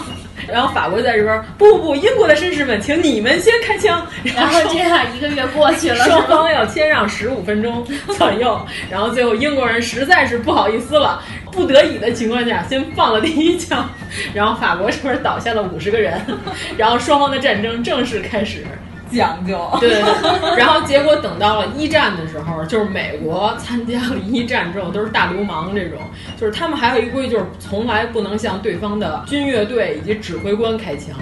[0.49, 4.05] 然后法国在这边，不不不，英国的绅士们，请你们先开枪。
[4.35, 8.59] 然后这样 一个月过去了，双方要谦让十五分钟 左右。
[8.89, 11.23] 然后最后英国人实在是不好意思了，
[11.53, 13.89] 不得已的情况下，先放了第一枪。
[14.33, 16.21] 然后法国这边倒下了五十个人，
[16.77, 18.65] 然后双方的战争正式开始。
[19.11, 25.99] 讲究，对 对对，然后结果等到了一战的时候，就是美国参加了一战之后，都是大流氓这种，
[26.39, 31.15] 就是他们还有一规矩，就是从来不能向对方的军乐队以及指挥官开枪。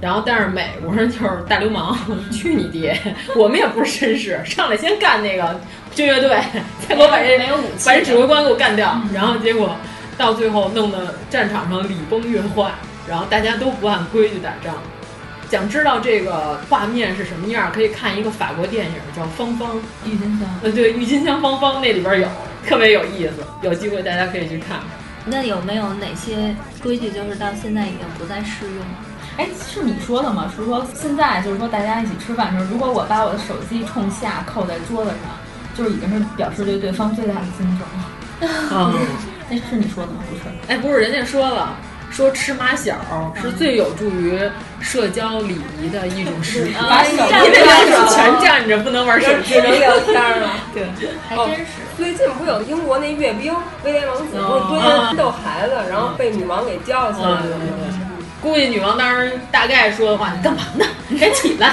[0.00, 1.96] 然后，但是美国人就是大流氓，
[2.32, 2.98] 去你爹！
[3.36, 5.60] 我们也不是绅士，上来先干那个
[5.94, 6.40] 军乐队，
[6.88, 9.00] 再给我把这没有武器，把这指挥官给我干掉。
[9.14, 9.76] 然后结果
[10.18, 12.72] 到最后弄得战场上礼崩乐坏，
[13.08, 14.74] 然后大家都不按规矩打仗。
[15.52, 20.48] 想知道这个画面是什么样，可以看一个法国电影叫《芳芳郁金香》。
[20.62, 22.28] 呃，对，郁金香芳芳那里边有，
[22.66, 23.44] 特别有意思。
[23.60, 24.78] 有机会大家可以去看。
[25.26, 28.86] 那有没有哪些规矩就是到现在已经不再适用了？
[29.36, 30.50] 哎，是你说的吗？
[30.56, 35.18] 是说现在就是说大家一起吃饭的时候，如果我把我的手机冲下扣在桌子上，
[35.76, 38.48] 就是已经是表示对对方最大的尊重了。
[38.72, 38.94] 嗯，
[39.50, 40.20] 那是你说的吗？
[40.30, 40.42] 不是。
[40.68, 41.76] 哎，不是，人家说了。
[42.12, 44.38] 说吃马小是最有助于
[44.80, 50.50] 社交礼仪的一种食品，把手因为两手全站着，不能玩手机，只能聊天了。
[50.74, 50.84] 对，
[51.28, 51.64] 还真是。
[51.96, 53.54] 最近不有英国那阅兵，
[53.84, 57.56] 威廉王子不是蹲着逗孩子，然后被女王给叫起来了。
[58.42, 60.84] 估计女王当时大概说的话：“你干嘛呢？
[61.08, 61.70] 你赶紧起来！”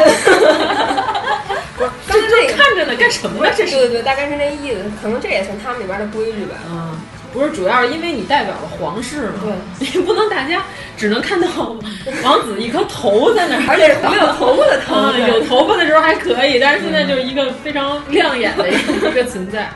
[1.75, 3.51] 不是，刚 才那个看着呢，干什么呢？
[3.57, 4.83] 这是对对对，大概是那意思。
[5.01, 6.55] 可能这也算他们里边的规矩吧。
[6.69, 6.95] 嗯。
[7.31, 10.63] 不是，主要是因为你代表了皇室嘛，对， 你不能大家
[10.97, 11.47] 只能看到
[12.23, 14.95] 王子一颗头在那儿，而且没有头发的头，
[15.27, 19.69] 有头发的时候还可以，但是现在就是一个非常亮眼的一个 存在。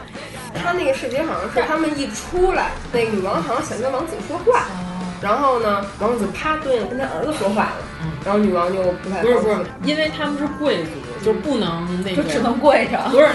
[0.56, 4.68] 他那个视频好像是他们一出来，那个女王好像想跟王子说话，
[5.22, 7.78] 然后呢，王子啪蹲下跟他儿子说话了，
[8.24, 10.89] 然后女王就不太不是不是，因为他们是贵族，
[11.24, 13.28] 就不能那个，就只能跪着，不是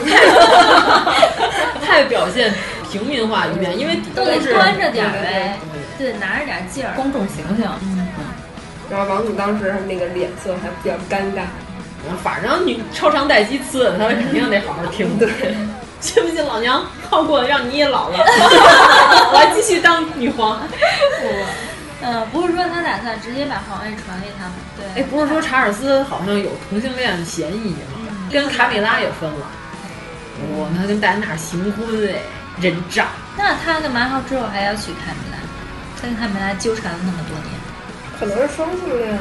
[1.80, 2.52] 太 太表现。
[2.90, 5.58] 平民化一面，因为都得是端着点儿呗，
[5.98, 7.78] 对，拿着点劲儿，公众形象。
[7.82, 8.08] 嗯，
[8.90, 11.42] 然后王总当时那个脸色还比较尴尬。
[12.22, 15.18] 反正你超长待机呲，他肯定得好好听。
[15.18, 15.28] 对，
[16.00, 18.16] 信不信老娘靠过让你也老了，
[19.32, 20.58] 我还继续当女皇。
[22.00, 24.54] 嗯，不是说他打算直接把皇位传给他们。
[24.76, 28.28] 对，哎，不是说查尔斯好像有同性恋嫌疑吗？
[28.30, 29.46] 跟卡米拉也分了。
[30.54, 32.20] 我那跟戴安娜行婚哎。
[32.60, 33.06] 人渣！
[33.36, 35.38] 那他干嘛之后还要娶卡米拉？
[35.94, 37.54] 他跟卡米拉纠缠了那么多年，
[38.18, 39.16] 可能是双性恋，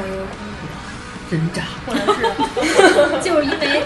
[1.30, 3.84] 人渣，或者是 就是因为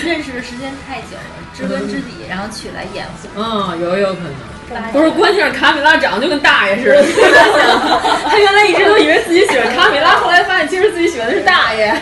[0.00, 3.28] 认识的时间太久了，知根知底，然后娶来掩护。
[3.34, 4.53] 嗯，有有可能。
[4.92, 7.02] 不是，关键是卡米拉长得就跟大爷似的。
[8.28, 11.94] 他原来一直都以为自己喜欢卡米拉，后来发现其实自己喜欢的是大爷。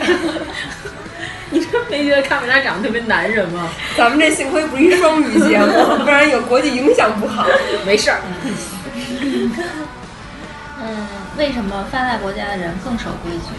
[1.51, 3.69] 你真没觉得卡米拉长得特别男人吗？
[3.97, 7.47] 咱们这幸亏不是一双语节目，不然有国际影响不好。
[7.85, 8.21] 没事儿。
[10.81, 11.07] 嗯，
[11.37, 13.53] 为什么发达国家的人更守规矩？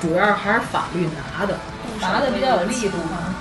[0.00, 1.56] 主要还是法律拿的，
[2.00, 3.32] 拿的比较有力度嘛。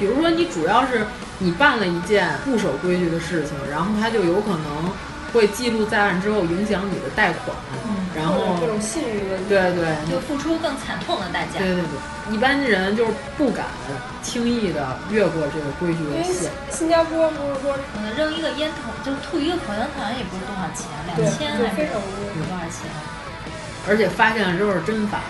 [0.00, 1.06] 比如说，你主要是
[1.38, 4.90] 你办了一件不守规矩的事情，然后他就有可能
[5.32, 7.54] 会记录在案之后影响你的贷款。
[7.84, 7.96] 嗯。
[8.16, 11.60] 然后各种信誉问题，对对，就付出更惨痛的代价。
[11.60, 13.66] 对对对，一般人就是不敢
[14.20, 16.50] 轻易的越过这个规矩的线。
[16.70, 22.90] 新加坡不是说可能扔一个烟筒，就吐一个口香糖也不是多少钱，两千还是就非常多少钱？
[23.88, 25.20] 而且发现了之后是真罚。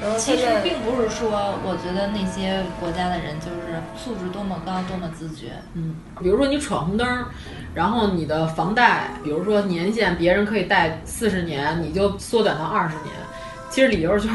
[0.00, 1.30] 然后其实并不是说，
[1.62, 5.52] 我觉得那些国家的人就是素质多么高，多么自觉。
[5.74, 7.06] 嗯，比如说你闯红灯，
[7.74, 13.14] 然后你的房贷，比如说年限别人可以贷四十年，你就缩短到二十年。
[13.68, 14.30] 其实理由就是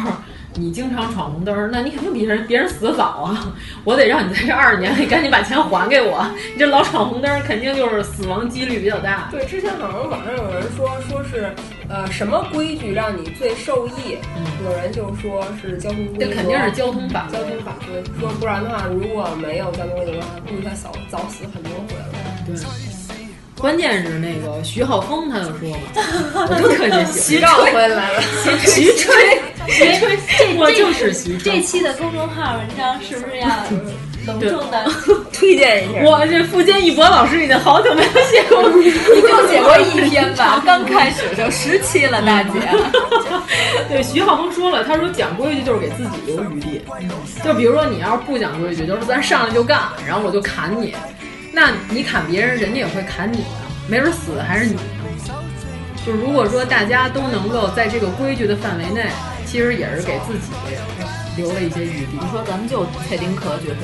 [0.58, 3.54] 你经常闯红灯， 那你肯定比人别人死得早啊！
[3.84, 6.26] 我得让你在这二十年里赶紧把钱还给我。
[6.54, 9.28] 你这老闯红灯，肯定就是死亡几率比较大。
[9.32, 11.54] 对，之前好像网上有人说，说是
[11.90, 14.18] 呃什么规矩让你最受益？
[14.64, 18.02] 有人就说是交通规则，这肯定是交通法交通法规。
[18.20, 22.06] 说不然的话，如果没有交通规则的话，估计他早早死很多回了。
[22.46, 22.56] 对。
[23.58, 25.78] 关键是那个徐浩峰他就说嘛，
[26.50, 28.22] 我就特别喜欢徐照回来了，
[28.68, 31.54] 徐吹，这我就是徐吹。
[31.54, 33.48] 这期的公众号文章是不是要
[34.26, 34.90] 隆重的
[35.32, 36.02] 推荐一下？
[36.04, 38.92] 我这富坚义博老师已经好久没有写过， 你
[39.22, 42.52] 就写过一篇吧， 刚开始就十期了，大姐。
[43.90, 46.82] 对，徐浩峰说了，他说讲规矩就是给自己留余地，
[47.44, 50.96] 就比如说你要是不讲规矩，就是咱上来就干，然后我就砍你。
[51.52, 53.44] 那你砍别人，人家也会砍你的，
[53.88, 54.82] 没准死的还是你呢。
[56.06, 59.06] 就是如果说大家都能够在这个规矩的范围内，
[59.56, 60.52] 其实也是给自己
[61.38, 62.08] 留了一些余地。
[62.12, 63.80] 你说咱们就蔡丁壳决胜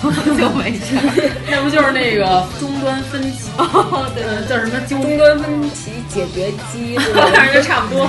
[0.00, 0.96] 负， 就就没事。
[1.46, 3.50] 那不就是那个终端分歧？
[3.58, 6.96] 哦，对，叫什么终端分歧解决机？
[7.12, 8.08] 反正就差不多，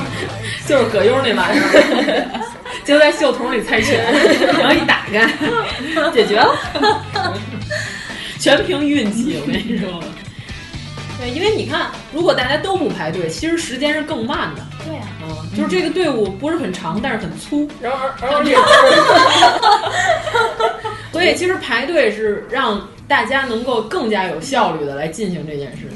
[0.66, 2.30] 就是葛优那玩意儿，
[2.86, 4.02] 就在袖筒里猜拳，
[4.58, 5.28] 然后一打开，
[6.14, 6.56] 解决了。
[8.40, 10.02] 全凭运气，我跟你说。
[11.18, 14.62] 对，因为你看，如果大家都不排队，其实时间是更慢的。
[14.86, 17.66] 对呀、啊，嗯，就是这个队伍不是很长，但是很粗。
[17.82, 18.44] 然后，然后
[21.12, 25.88] 所以其实排队是让大家能够更加有效率的来进行这件事。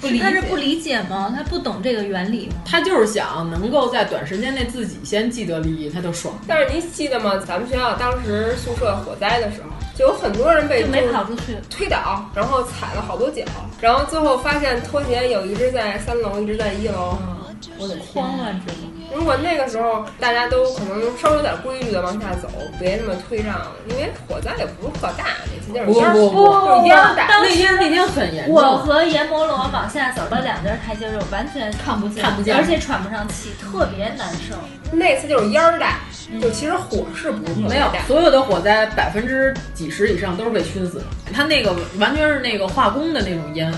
[0.00, 1.32] 不理解他是不理解吗？
[1.36, 2.54] 他不懂这个原理吗？
[2.64, 6.36] 他就是想能够在短时间内自己先既得利益，他就爽。
[6.48, 7.36] 但是您记得吗？
[7.46, 13.44] 咱们学校当时宿舍火灾的时候，就有很多人被没跑出去，推倒，然后踩了好多脚，
[13.80, 17.18] 然后最后发现拖鞋有一只在三楼，一只在一楼。
[17.20, 17.36] 嗯、
[17.78, 18.90] 我的慌乱之中。
[19.14, 22.48] 如果那个时候大家都可能稍微有点规矩的往下走，
[22.80, 27.26] 别那么推让，因为火灾也不是特大，那次就是烟不不就是烟大。
[27.28, 28.54] 那天那天很严重。
[28.54, 34.56] 我和阎摩罗往下走了两节台阶，就完全看不见，看不见，而且喘不上气，特别难受。
[34.90, 36.00] 那次就是烟儿大，
[36.40, 41.04] 就其实火是不是没有，所有的火灾百分之几十以上都是被熏死的。
[41.34, 43.72] 它那个完全是那个化工的那种烟。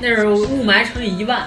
[0.00, 1.44] 那是雾霾乘以一万，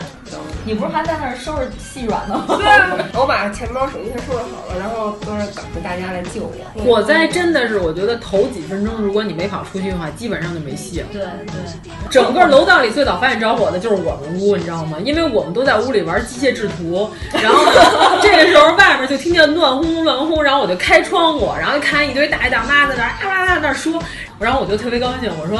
[0.66, 2.56] 你不是还在那儿收拾细软呢吗？
[2.58, 6.84] 对啊， 我把钱包、手机全收拾好了，然后都是等着大家来救我。
[6.84, 11.08] 火灾真的是，我觉得头几分钟，如果你没跑出去的话，基本上就没戏了。
[11.14, 11.56] 对对，
[12.10, 14.97] 整个楼道里最早发现着火的就是我们屋，你知道吗？
[15.04, 17.10] 因为我们都在屋里玩机械制图，
[17.41, 17.66] 然后，
[18.22, 24.02] 这个时候外面就听见乱轰轰乱轰，然后我就开窗户，然后就看一堆大爷大妈在那啊啊啊那说，
[24.39, 25.58] 然后我就特别高兴，我说。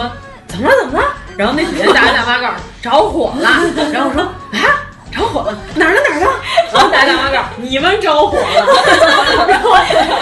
[0.48, 0.76] 怎么了？
[0.82, 1.06] 怎么了？
[1.38, 3.50] 然后那几个大爷大妈告诉着火了，
[3.94, 4.82] 然后我说啊，
[5.14, 6.28] 着火了，哪儿呢哪儿呢？
[6.74, 9.76] 然后大爷大妈告诉你们着火了，然 后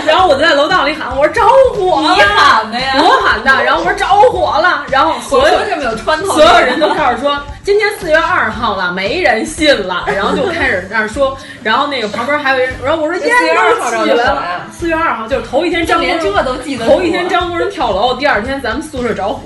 [0.05, 1.41] 然后我就在楼道里喊，我说着
[1.73, 2.95] 火了，你喊的呀？
[2.97, 7.37] 我喊的，然后我说着火了，然后所有这么有穿透，所有人都开始说
[7.69, 19.41] 今天四月二号了，没人信了，然后就开始那说，然后那个旁边还有人，然后我说烟都起来了，四月二号就是头一天张国连这都记得，头一天张国人跳楼，第二天咱们宿舍着火，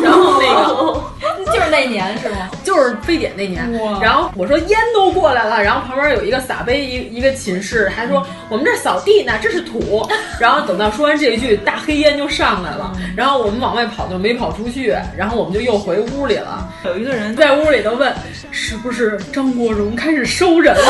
[0.00, 1.02] 然后那个
[1.52, 2.48] 就是那年是吗？
[2.62, 3.68] 就是非典那年，
[4.00, 18.14] 然后我说烟都过来了，然后旁边有一个撒杯一一个寝室还说我们这扫地呢，这是土， 然后等到说完这一句，大黑烟就上来了，然后我们往外跑就没跑出去，然后我们就又回屋里了，有一个人在屋里头问
[18.50, 20.82] 是不是张国荣开始收人了。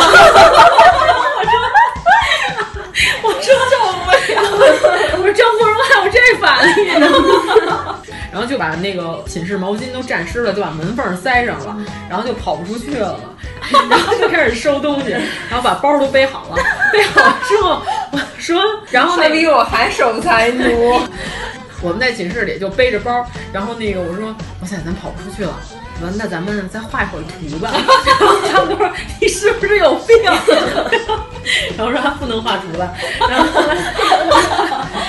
[3.22, 4.16] 我说受不了，
[5.12, 7.06] 我说张国荣还有这法力呢，
[8.32, 11.76] 然后就把那个寝室毛巾都沾湿了，就把门缝塞上了，
[12.08, 13.18] 然后就跑不出去了，
[13.88, 16.56] 然后就开始收东西，然后把包都背好了，
[16.92, 17.80] 背好了之后
[18.10, 21.00] 我说，然后那比我还守财奴。
[21.80, 24.26] 我们在寝室里就背着包，然后那个我说，
[24.60, 25.54] 哇塞，咱跑不出去了。
[26.02, 27.70] 完，那咱们再画一会儿图吧。
[27.72, 28.90] 然后他们说
[29.20, 30.16] 你是不是有病？
[31.76, 32.92] 然后说他不能画图了。
[33.28, 33.46] 然后，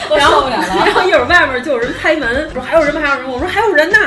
[0.17, 3.01] 然后，然后一会儿外面就有人拍门，说还有人吗？
[3.01, 3.33] 还有人吗？
[3.33, 3.97] 我说还有人呢，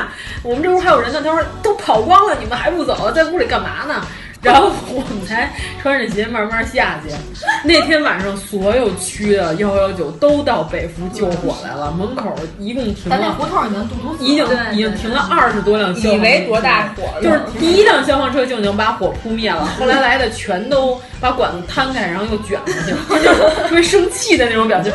[0.41, 1.21] 我们这屋还有人呢。
[1.23, 4.01] 他说都跑光了，你们还不走，在屋里干嘛呢？
[4.43, 7.13] 然后我们才穿着鞋慢慢下去。
[7.65, 17.21] 那天晚上，所有区的幺幺九都到北服救火来了，门口一共停了咱那胡同已经堵堵已经已经停了二十多辆消防车，以为多大火了。
[17.23, 22.91] 就是第一辆消防车就已经把火扑灭了， 后来来的全都把管子摊开，然后又卷过去，
[23.23, 24.91] 就是特别生气的那种表情，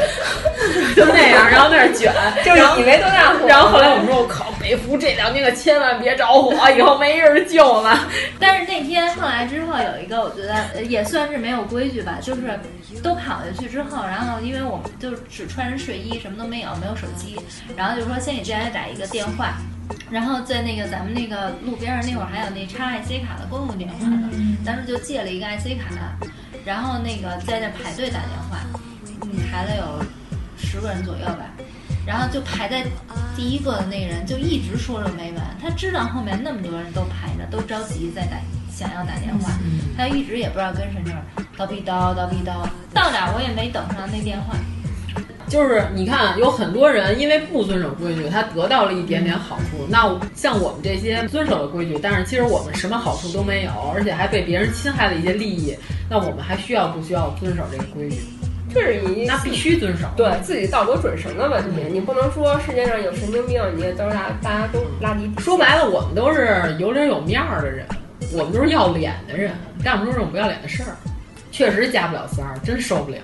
[0.96, 2.12] 就那样，然后在那儿卷，
[2.44, 8.06] 就是以为多大火然后后来我们说，我靠，北服这两天可千万别着火，以后没人救了。
[8.40, 12.42] 但是那天上来之后有一个，我觉得呃也算是没有规矩吧，就是
[13.02, 17.38] 都跑下去之后，然后因为我们就只穿着睡衣，什么都没有，没有手机，
[17.76, 19.54] 然后就说先给大家打一个电话。
[20.10, 24.28] 然后在那个咱们那个路边上那会儿还有那插 IC 卡的公用电话呢，
[24.64, 25.94] 当时就借了一个 IC 卡，
[26.64, 28.58] 然后那个在那排队打电话，
[29.22, 30.04] 嗯，排了有
[30.70, 31.46] 十个人左右吧，
[32.06, 32.84] 然后就排在
[33.34, 38.36] 第一个的那个人就一直说着没完，他知道后面那么多人都排着，都着急在打，
[38.70, 39.50] 想要打电话，
[39.96, 41.22] 他一直也不知道跟谁那儿
[41.56, 44.54] 叨逼叨叨逼叨，到哪儿我也没等上那电话。
[45.48, 49.86] 就是你看，有很多人因为不遵守规矩，他得到了一点点好处。
[49.88, 55.74] 那像我们这些遵守了规矩，但是其实我们什么好处都没有，而且还被别人侵害了一些利益，
[56.10, 58.18] 那我们还需要不需要遵守这个规矩？
[58.78, 60.06] 这是你那必须遵守。
[60.16, 65.30] 对自己道德准绳的问题，你不能说世界上有神经病，你也都是大大家都拉低。
[65.38, 67.84] 说白了，我们都是有脸有面儿的人，
[68.32, 69.52] 我们都是要脸的人，
[69.82, 70.94] 干不出这种不要脸的事儿，
[71.50, 73.18] 确实加不了三儿，真受不了。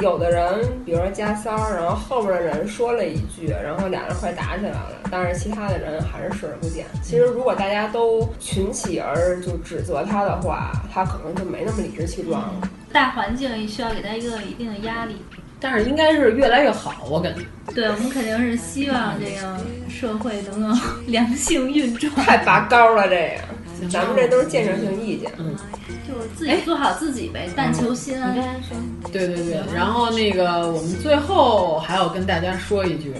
[0.00, 6.84] 有的人，比如说加塞儿，然后后边的人说了一句，然后俩人快打起来了，但是其他的人还是视而不见。
[7.02, 12.68] 其实如果大家都群起而就指责他的话，他可能就没那么理直气壮了。
[12.92, 15.16] 大环境需要给他一个一定的压力，
[15.58, 17.40] 但是应该是越来越好，我感觉。
[17.74, 22.12] 对我们肯定是希望这个社会能够良性运转。
[22.16, 25.30] 太拔高了，这个，咱们这都是建设性意见。
[25.38, 25.54] 嗯，
[26.08, 28.34] 就是自己做好自己呗，但求心安。
[29.12, 33.12] 对对对，然后那个我们最后还要跟大家说一句，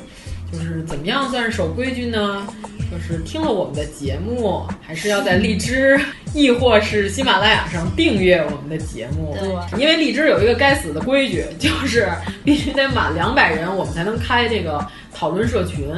[0.52, 2.46] 就是怎么样算是守规矩呢？
[2.90, 5.98] 就是听了我们的节目，还是要在荔枝，
[6.34, 9.36] 亦或是喜马拉雅上订阅我们的节目。
[9.38, 12.08] 对，因为荔枝有一个该死的规矩，就是
[12.44, 14.84] 必须得满两百人，我们才能开这个
[15.14, 15.88] 讨论社群。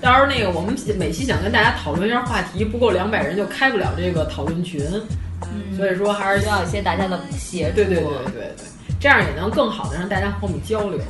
[0.00, 4.80] 到时候那个我们每期想跟大家讨论一下话题，不够两百人就开不了这个讨论群。
[5.44, 7.76] 嗯所以说还是需要一些大家的协助。
[7.76, 8.54] 对对对对对，
[9.00, 11.00] 这样也能更好的让大家和我们交流。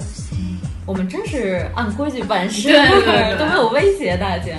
[0.85, 4.53] 我们真是按规矩办事，对对对 都没有威胁大家。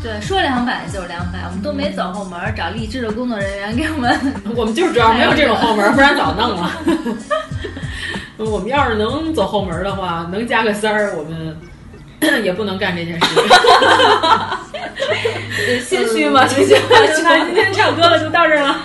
[0.00, 4.16] 对，说两百就是两百，我们都没走后门，找励志的工作人员给我们。
[4.54, 6.70] 我们就是主要没有这种后门，不然早弄了。
[8.38, 11.56] 我们要是能走后门的话，能加个三儿，我们
[12.44, 13.26] 也不能干这件事。
[15.84, 16.46] 心虚吗？
[16.46, 16.80] 心虚吗？
[16.90, 18.84] 那今天唱歌了，就到这儿了。